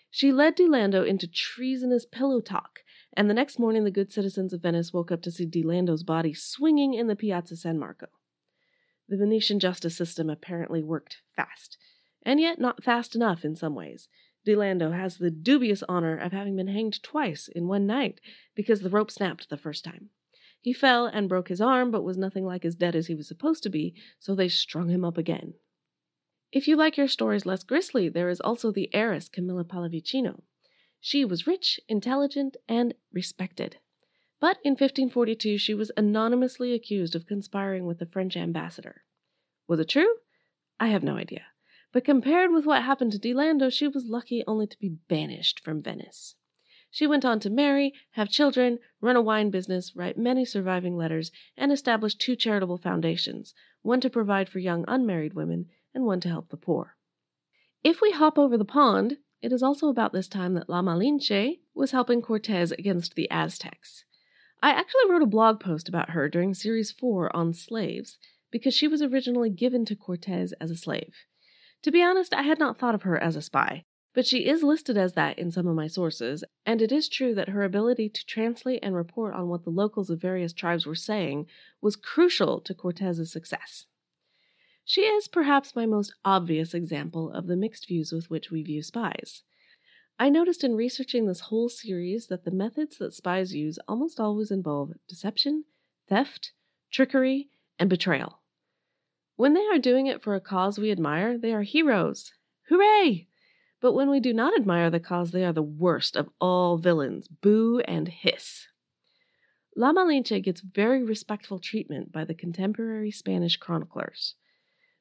She 0.10 0.32
led 0.32 0.56
Di 0.56 0.68
Lando 0.68 1.04
into 1.04 1.28
treasonous 1.28 2.06
pillow 2.06 2.40
talk, 2.40 2.80
and 3.14 3.30
the 3.30 3.34
next 3.34 3.60
morning 3.60 3.84
the 3.84 3.92
good 3.92 4.12
citizens 4.12 4.54
of 4.54 4.62
Venice 4.62 4.94
woke 4.94 5.12
up 5.12 5.22
to 5.24 5.32
see 5.32 5.46
Di 5.46 5.64
Lando's 5.64 6.04
body 6.04 6.34
swinging 6.34 6.94
in 6.94 7.08
the 7.08 7.16
Piazza 7.16 7.56
San 7.56 7.78
Marco. 7.78 8.08
The 9.10 9.18
Venetian 9.18 9.60
justice 9.60 9.96
system 9.96 10.30
apparently 10.30 10.84
worked 10.84 11.22
fast, 11.36 11.78
and 12.24 12.40
yet 12.40 12.60
not 12.60 12.84
fast 12.84 13.16
enough 13.16 13.46
in 13.46 13.56
some 13.56 13.74
ways. 13.74 14.10
Di 14.46 14.56
Lando 14.56 14.92
has 14.92 15.18
the 15.18 15.32
dubious 15.32 15.84
honor 15.90 16.18
of 16.18 16.32
having 16.32 16.56
been 16.56 16.68
hanged 16.68 17.02
twice 17.04 17.48
in 17.48 17.68
one 17.68 17.86
night 17.86 18.20
because 18.56 18.82
the 18.82 18.90
rope 18.90 19.12
snapped 19.12 19.50
the 19.50 19.58
first 19.58 19.84
time. 19.84 20.10
He 20.62 20.74
fell 20.74 21.06
and 21.06 21.30
broke 21.30 21.48
his 21.48 21.62
arm, 21.62 21.92
but 21.92 22.04
was 22.04 22.18
nothing 22.18 22.46
like 22.46 22.66
as 22.66 22.76
dead 22.76 22.96
as 22.96 23.08
he 23.08 23.16
was 23.16 23.28
supposed 23.28 23.64
to 23.64 23.70
be, 23.70 23.96
so 24.20 24.36
they 24.36 24.50
strung 24.50 24.90
him 24.90 25.06
up 25.06 25.18
again. 25.18 25.54
If 26.52 26.68
you 26.68 26.76
like 26.76 26.98
your 26.98 27.08
stories 27.08 27.46
less 27.46 27.64
grisly, 27.64 28.10
there 28.10 28.30
is 28.30 28.42
also 28.42 28.72
the 28.72 28.94
heiress 28.94 29.30
Camilla 29.30 29.64
Pallavicino. 29.64 30.44
She 31.00 31.24
was 31.24 31.48
rich, 31.48 31.80
intelligent, 31.88 32.58
and 32.68 32.94
respected. 33.14 33.78
But 34.40 34.58
in 34.64 34.72
1542 34.72 35.58
she 35.58 35.74
was 35.74 35.92
anonymously 35.98 36.74
accused 36.74 37.16
of 37.16 37.26
conspiring 37.26 37.86
with 37.86 38.00
the 38.00 38.06
French 38.06 38.38
ambassador. 38.38 39.04
Was 39.68 39.80
it 39.80 39.90
true? 39.90 40.18
I 40.80 40.90
have 40.90 41.04
no 41.04 41.18
idea. 41.18 41.46
But 41.92 42.06
compared 42.06 42.52
with 42.52 42.66
what 42.66 42.84
happened 42.84 43.14
to 43.14 43.18
Di 43.20 43.34
Lando, 43.34 43.70
she 43.70 43.88
was 43.88 44.06
lucky 44.06 44.44
only 44.46 44.68
to 44.68 44.78
be 44.78 44.90
banished 45.08 45.60
from 45.60 45.82
Venice. 45.82 46.36
She 46.92 47.08
went 47.08 47.26
on 47.26 47.40
to 47.40 47.50
marry, 47.50 47.94
have 48.12 48.30
children, 48.30 48.80
run 49.02 49.16
a 49.16 49.22
wine 49.22 49.50
business, 49.50 49.96
write 49.96 50.18
many 50.18 50.46
surviving 50.46 50.96
letters, 50.96 51.32
and 51.58 51.72
establish 51.72 52.16
two 52.16 52.36
charitable 52.36 52.78
foundations 52.78 53.56
one 53.82 54.02
to 54.02 54.10
provide 54.10 54.50
for 54.50 54.60
young 54.60 54.86
unmarried 54.88 55.34
women, 55.34 55.70
and 55.94 56.06
one 56.06 56.20
to 56.20 56.30
help 56.30 56.50
the 56.50 56.58
poor. 56.58 56.96
If 57.84 58.02
we 58.02 58.12
hop 58.12 58.38
over 58.38 58.58
the 58.58 58.66
pond, 58.66 59.18
it 59.42 59.52
is 59.52 59.64
also 59.64 59.88
about 59.90 60.14
this 60.14 60.28
time 60.28 60.54
that 60.54 60.70
La 60.70 60.82
Malinche 60.82 61.60
was 61.74 61.92
helping 61.92 62.22
Cortes 62.22 62.72
against 62.72 63.16
the 63.16 63.30
Aztecs. 63.32 64.06
I 64.62 64.72
actually 64.72 65.10
wrote 65.10 65.22
a 65.22 65.28
blog 65.28 65.60
post 65.60 65.88
about 65.88 66.12
her 66.12 66.28
during 66.28 66.54
Series 66.54 66.92
4 66.92 67.36
on 67.36 67.54
slaves 67.54 68.18
because 68.50 68.74
she 68.74 68.88
was 68.88 69.02
originally 69.02 69.50
given 69.50 69.86
to 69.86 69.96
Cortez 69.96 70.54
as 70.54 70.72
a 70.72 70.76
slave. 70.76 71.14
To 71.84 71.92
be 71.92 72.02
honest, 72.02 72.34
I 72.34 72.42
had 72.42 72.58
not 72.58 72.80
thought 72.80 72.96
of 72.96 73.04
her 73.04 73.22
as 73.22 73.36
a 73.36 73.42
spy, 73.42 73.86
but 74.14 74.26
she 74.26 74.48
is 74.48 74.64
listed 74.64 74.98
as 74.98 75.14
that 75.14 75.38
in 75.38 75.52
some 75.52 75.68
of 75.68 75.76
my 75.76 75.86
sources, 75.86 76.44
and 76.66 76.82
it 76.82 76.92
is 76.92 77.08
true 77.08 77.36
that 77.36 77.50
her 77.50 77.64
ability 77.64 78.10
to 78.10 78.26
translate 78.26 78.80
and 78.82 78.96
report 78.96 79.36
on 79.36 79.48
what 79.48 79.64
the 79.64 79.70
locals 79.70 80.10
of 80.10 80.20
various 80.20 80.54
tribes 80.54 80.88
were 80.88 80.96
saying 80.96 81.46
was 81.82 81.96
crucial 81.96 82.60
to 82.62 82.74
Cortez's 82.74 83.32
success. 83.32 83.86
She 84.84 85.02
is 85.02 85.28
perhaps 85.28 85.76
my 85.76 85.86
most 85.86 86.16
obvious 86.26 86.74
example 86.74 87.32
of 87.32 87.46
the 87.46 87.56
mixed 87.56 87.88
views 87.88 88.12
with 88.12 88.32
which 88.32 88.50
we 88.50 88.64
view 88.64 88.82
spies. 88.82 89.44
I 90.20 90.30
noticed 90.30 90.64
in 90.64 90.76
researching 90.76 91.28
this 91.28 91.42
whole 91.42 91.70
series 91.70 92.28
that 92.28 92.44
the 92.44 92.52
methods 92.52 92.98
that 92.98 93.14
spies 93.14 93.54
use 93.54 93.78
almost 93.88 94.20
always 94.20 94.50
involve 94.50 94.94
deception, 95.08 95.66
theft, 96.10 96.54
trickery, 96.92 97.50
and 97.78 97.88
betrayal. 97.88 98.42
When 99.36 99.54
they 99.54 99.66
are 99.68 99.78
doing 99.78 100.08
it 100.08 100.24
for 100.24 100.34
a 100.34 100.42
cause 100.42 100.80
we 100.80 100.90
admire, 100.90 101.38
they 101.38 101.54
are 101.54 101.62
heroes. 101.62 102.34
Hooray! 102.70 103.28
But 103.80 103.94
when 103.94 104.10
we 104.10 104.20
do 104.20 104.34
not 104.34 104.58
admire 104.58 104.90
the 104.90 105.00
cause, 105.00 105.30
they 105.30 105.46
are 105.46 105.54
the 105.54 105.62
worst 105.62 106.16
of 106.16 106.30
all 106.42 106.80
villains. 106.80 107.28
Boo 107.28 107.80
and 107.82 108.08
hiss. 108.08 108.66
La 109.76 109.94
Malinche 109.94 110.44
gets 110.44 110.62
very 110.62 111.04
respectful 111.04 111.60
treatment 111.60 112.12
by 112.12 112.26
the 112.26 112.34
contemporary 112.34 113.12
Spanish 113.12 113.58
chroniclers. 113.58 114.34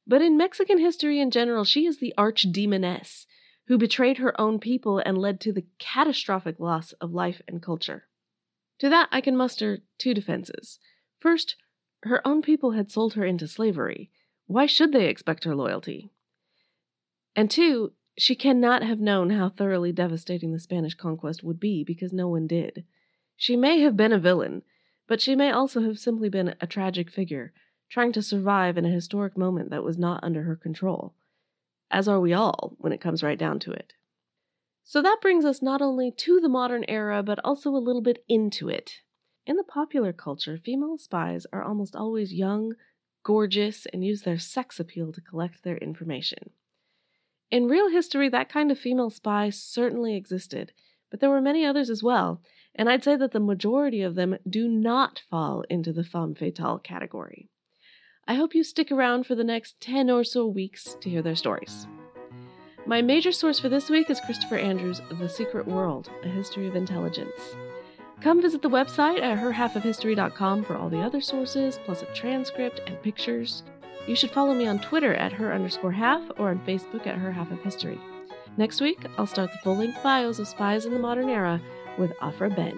But 0.06 0.20
in 0.20 0.36
Mexican 0.36 0.78
history 0.78 1.18
in 1.18 1.30
general, 1.30 1.64
she 1.64 1.86
is 1.86 1.98
the 1.98 2.12
archdemoness 2.18 3.24
who 3.66 3.78
betrayed 3.78 4.18
her 4.18 4.38
own 4.40 4.58
people 4.58 4.98
and 4.98 5.18
led 5.18 5.40
to 5.40 5.52
the 5.52 5.66
catastrophic 5.78 6.60
loss 6.60 6.92
of 6.94 7.12
life 7.12 7.42
and 7.48 7.62
culture. 7.62 8.06
To 8.78 8.88
that 8.88 9.08
I 9.10 9.20
can 9.20 9.36
muster 9.36 9.78
two 9.98 10.14
defenses. 10.14 10.78
First, 11.18 11.56
her 12.02 12.26
own 12.26 12.42
people 12.42 12.72
had 12.72 12.90
sold 12.90 13.14
her 13.14 13.24
into 13.24 13.48
slavery. 13.48 14.10
Why 14.46 14.66
should 14.66 14.92
they 14.92 15.08
expect 15.08 15.44
her 15.44 15.54
loyalty? 15.54 16.10
And 17.34 17.50
two, 17.50 17.92
She 18.18 18.34
cannot 18.34 18.82
have 18.82 18.98
known 18.98 19.30
how 19.30 19.50
thoroughly 19.50 19.92
devastating 19.92 20.52
the 20.52 20.58
Spanish 20.58 20.94
conquest 20.94 21.44
would 21.44 21.60
be 21.60 21.84
because 21.84 22.12
no 22.12 22.28
one 22.28 22.46
did. 22.46 22.84
She 23.36 23.56
may 23.56 23.80
have 23.80 23.96
been 23.96 24.12
a 24.12 24.18
villain, 24.18 24.62
but 25.06 25.20
she 25.20 25.36
may 25.36 25.50
also 25.50 25.82
have 25.82 25.98
simply 25.98 26.30
been 26.30 26.54
a 26.60 26.66
tragic 26.66 27.10
figure, 27.10 27.52
trying 27.90 28.12
to 28.12 28.22
survive 28.22 28.78
in 28.78 28.86
a 28.86 28.90
historic 28.90 29.36
moment 29.36 29.68
that 29.70 29.84
was 29.84 29.98
not 29.98 30.24
under 30.24 30.44
her 30.44 30.56
control. 30.56 31.14
As 31.90 32.08
are 32.08 32.20
we 32.20 32.32
all, 32.32 32.74
when 32.78 32.92
it 32.92 33.00
comes 33.00 33.22
right 33.22 33.38
down 33.38 33.58
to 33.60 33.72
it. 33.72 33.92
So 34.84 35.02
that 35.02 35.20
brings 35.20 35.44
us 35.44 35.62
not 35.62 35.82
only 35.82 36.10
to 36.12 36.40
the 36.40 36.48
modern 36.48 36.84
era, 36.88 37.22
but 37.22 37.40
also 37.44 37.70
a 37.70 37.78
little 37.78 38.02
bit 38.02 38.24
into 38.28 38.68
it. 38.68 39.00
In 39.46 39.56
the 39.56 39.64
popular 39.64 40.12
culture, 40.12 40.58
female 40.58 40.98
spies 40.98 41.46
are 41.52 41.62
almost 41.62 41.96
always 41.96 42.32
young, 42.32 42.74
gorgeous, 43.22 43.86
and 43.86 44.04
use 44.04 44.22
their 44.22 44.38
sex 44.38 44.78
appeal 44.78 45.12
to 45.12 45.20
collect 45.20 45.62
their 45.62 45.78
information. 45.78 46.50
In 47.50 47.68
real 47.68 47.90
history, 47.90 48.28
that 48.28 48.48
kind 48.48 48.70
of 48.70 48.78
female 48.78 49.10
spy 49.10 49.50
certainly 49.50 50.16
existed, 50.16 50.72
but 51.10 51.20
there 51.20 51.30
were 51.30 51.40
many 51.40 51.64
others 51.64 51.90
as 51.90 52.02
well, 52.02 52.42
and 52.74 52.88
I'd 52.88 53.04
say 53.04 53.16
that 53.16 53.30
the 53.30 53.40
majority 53.40 54.02
of 54.02 54.16
them 54.16 54.36
do 54.48 54.68
not 54.68 55.22
fall 55.30 55.64
into 55.70 55.92
the 55.92 56.04
femme 56.04 56.34
fatale 56.34 56.78
category. 56.78 57.48
I 58.28 58.34
hope 58.34 58.56
you 58.56 58.64
stick 58.64 58.90
around 58.90 59.24
for 59.24 59.36
the 59.36 59.44
next 59.44 59.80
10 59.80 60.10
or 60.10 60.24
so 60.24 60.46
weeks 60.46 60.96
to 61.00 61.08
hear 61.08 61.22
their 61.22 61.36
stories. 61.36 61.86
My 62.84 63.00
major 63.00 63.30
source 63.30 63.60
for 63.60 63.68
this 63.68 63.88
week 63.88 64.10
is 64.10 64.20
Christopher 64.20 64.56
Andrew's 64.56 65.00
The 65.10 65.28
Secret 65.28 65.66
World 65.66 66.10
A 66.24 66.28
History 66.28 66.66
of 66.66 66.74
Intelligence. 66.74 67.56
Come 68.20 68.42
visit 68.42 68.62
the 68.62 68.70
website 68.70 69.20
at 69.20 69.38
herhalfofhistory.com 69.38 70.64
for 70.64 70.76
all 70.76 70.88
the 70.88 71.00
other 71.00 71.20
sources, 71.20 71.78
plus 71.84 72.02
a 72.02 72.14
transcript 72.14 72.80
and 72.88 73.00
pictures. 73.00 73.62
You 74.08 74.16
should 74.16 74.32
follow 74.32 74.54
me 74.54 74.66
on 74.66 74.80
Twitter 74.80 75.14
at 75.14 75.32
her 75.32 75.52
underscore 75.52 75.92
half 75.92 76.22
or 76.36 76.50
on 76.50 76.58
Facebook 76.66 77.06
at 77.06 77.18
her 77.18 77.30
half 77.30 77.52
of 77.52 77.62
history. 77.62 78.00
Next 78.56 78.80
week, 78.80 79.04
I'll 79.18 79.26
start 79.26 79.52
the 79.52 79.58
full 79.58 79.76
length 79.76 80.02
bios 80.02 80.40
of 80.40 80.48
spies 80.48 80.84
in 80.84 80.92
the 80.92 80.98
modern 80.98 81.28
era 81.28 81.60
with 81.96 82.12
Aphra 82.20 82.50
Behn, 82.50 82.76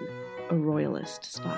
a 0.51 0.55
royalist 0.55 1.25
spy. 1.25 1.57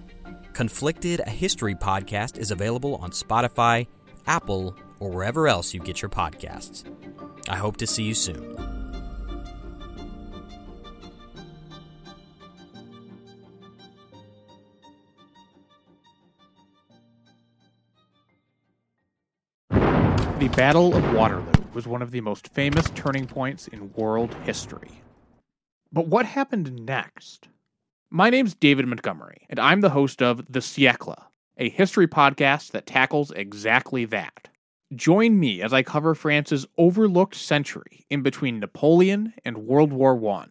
Conflicted, 0.53 1.21
a 1.21 1.29
history 1.29 1.75
podcast, 1.75 2.37
is 2.37 2.51
available 2.51 2.95
on 2.97 3.11
Spotify, 3.11 3.87
Apple, 4.27 4.75
or 4.99 5.09
wherever 5.09 5.47
else 5.47 5.73
you 5.73 5.79
get 5.79 6.01
your 6.01 6.09
podcasts. 6.09 6.83
I 7.49 7.55
hope 7.55 7.77
to 7.77 7.87
see 7.87 8.03
you 8.03 8.13
soon. 8.13 8.55
The 19.69 20.49
Battle 20.55 20.95
of 20.95 21.13
Waterloo 21.13 21.45
was 21.73 21.87
one 21.87 22.01
of 22.01 22.11
the 22.11 22.21
most 22.21 22.47
famous 22.53 22.89
turning 22.95 23.27
points 23.27 23.67
in 23.67 23.93
world 23.93 24.33
history. 24.43 24.91
But 25.93 26.07
what 26.07 26.25
happened 26.25 26.85
next? 26.85 27.47
My 28.13 28.29
name's 28.29 28.53
David 28.53 28.87
Montgomery, 28.87 29.47
and 29.49 29.57
I'm 29.57 29.79
the 29.79 29.89
host 29.89 30.21
of 30.21 30.45
The 30.51 30.59
Siècle, 30.59 31.15
a 31.55 31.69
history 31.69 32.09
podcast 32.09 32.71
that 32.71 32.85
tackles 32.85 33.31
exactly 33.31 34.03
that. 34.03 34.49
Join 34.93 35.39
me 35.39 35.61
as 35.61 35.71
I 35.71 35.81
cover 35.81 36.13
France's 36.13 36.65
overlooked 36.77 37.35
century 37.35 38.05
in 38.09 38.21
between 38.21 38.59
Napoleon 38.59 39.33
and 39.45 39.59
World 39.59 39.93
War 39.93 40.21
I. 40.29 40.47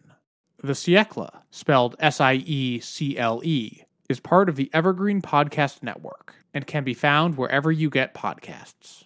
The 0.63 0.73
Siècle, 0.73 1.29
spelled 1.51 1.95
S 1.99 2.19
I 2.19 2.33
E 2.33 2.79
C 2.79 3.15
L 3.15 3.43
E, 3.43 3.83
is 4.09 4.19
part 4.19 4.49
of 4.49 4.55
the 4.55 4.71
Evergreen 4.73 5.21
Podcast 5.21 5.83
Network 5.83 6.33
and 6.55 6.65
can 6.65 6.83
be 6.83 6.95
found 6.95 7.37
wherever 7.37 7.71
you 7.71 7.91
get 7.91 8.15
podcasts. 8.15 9.03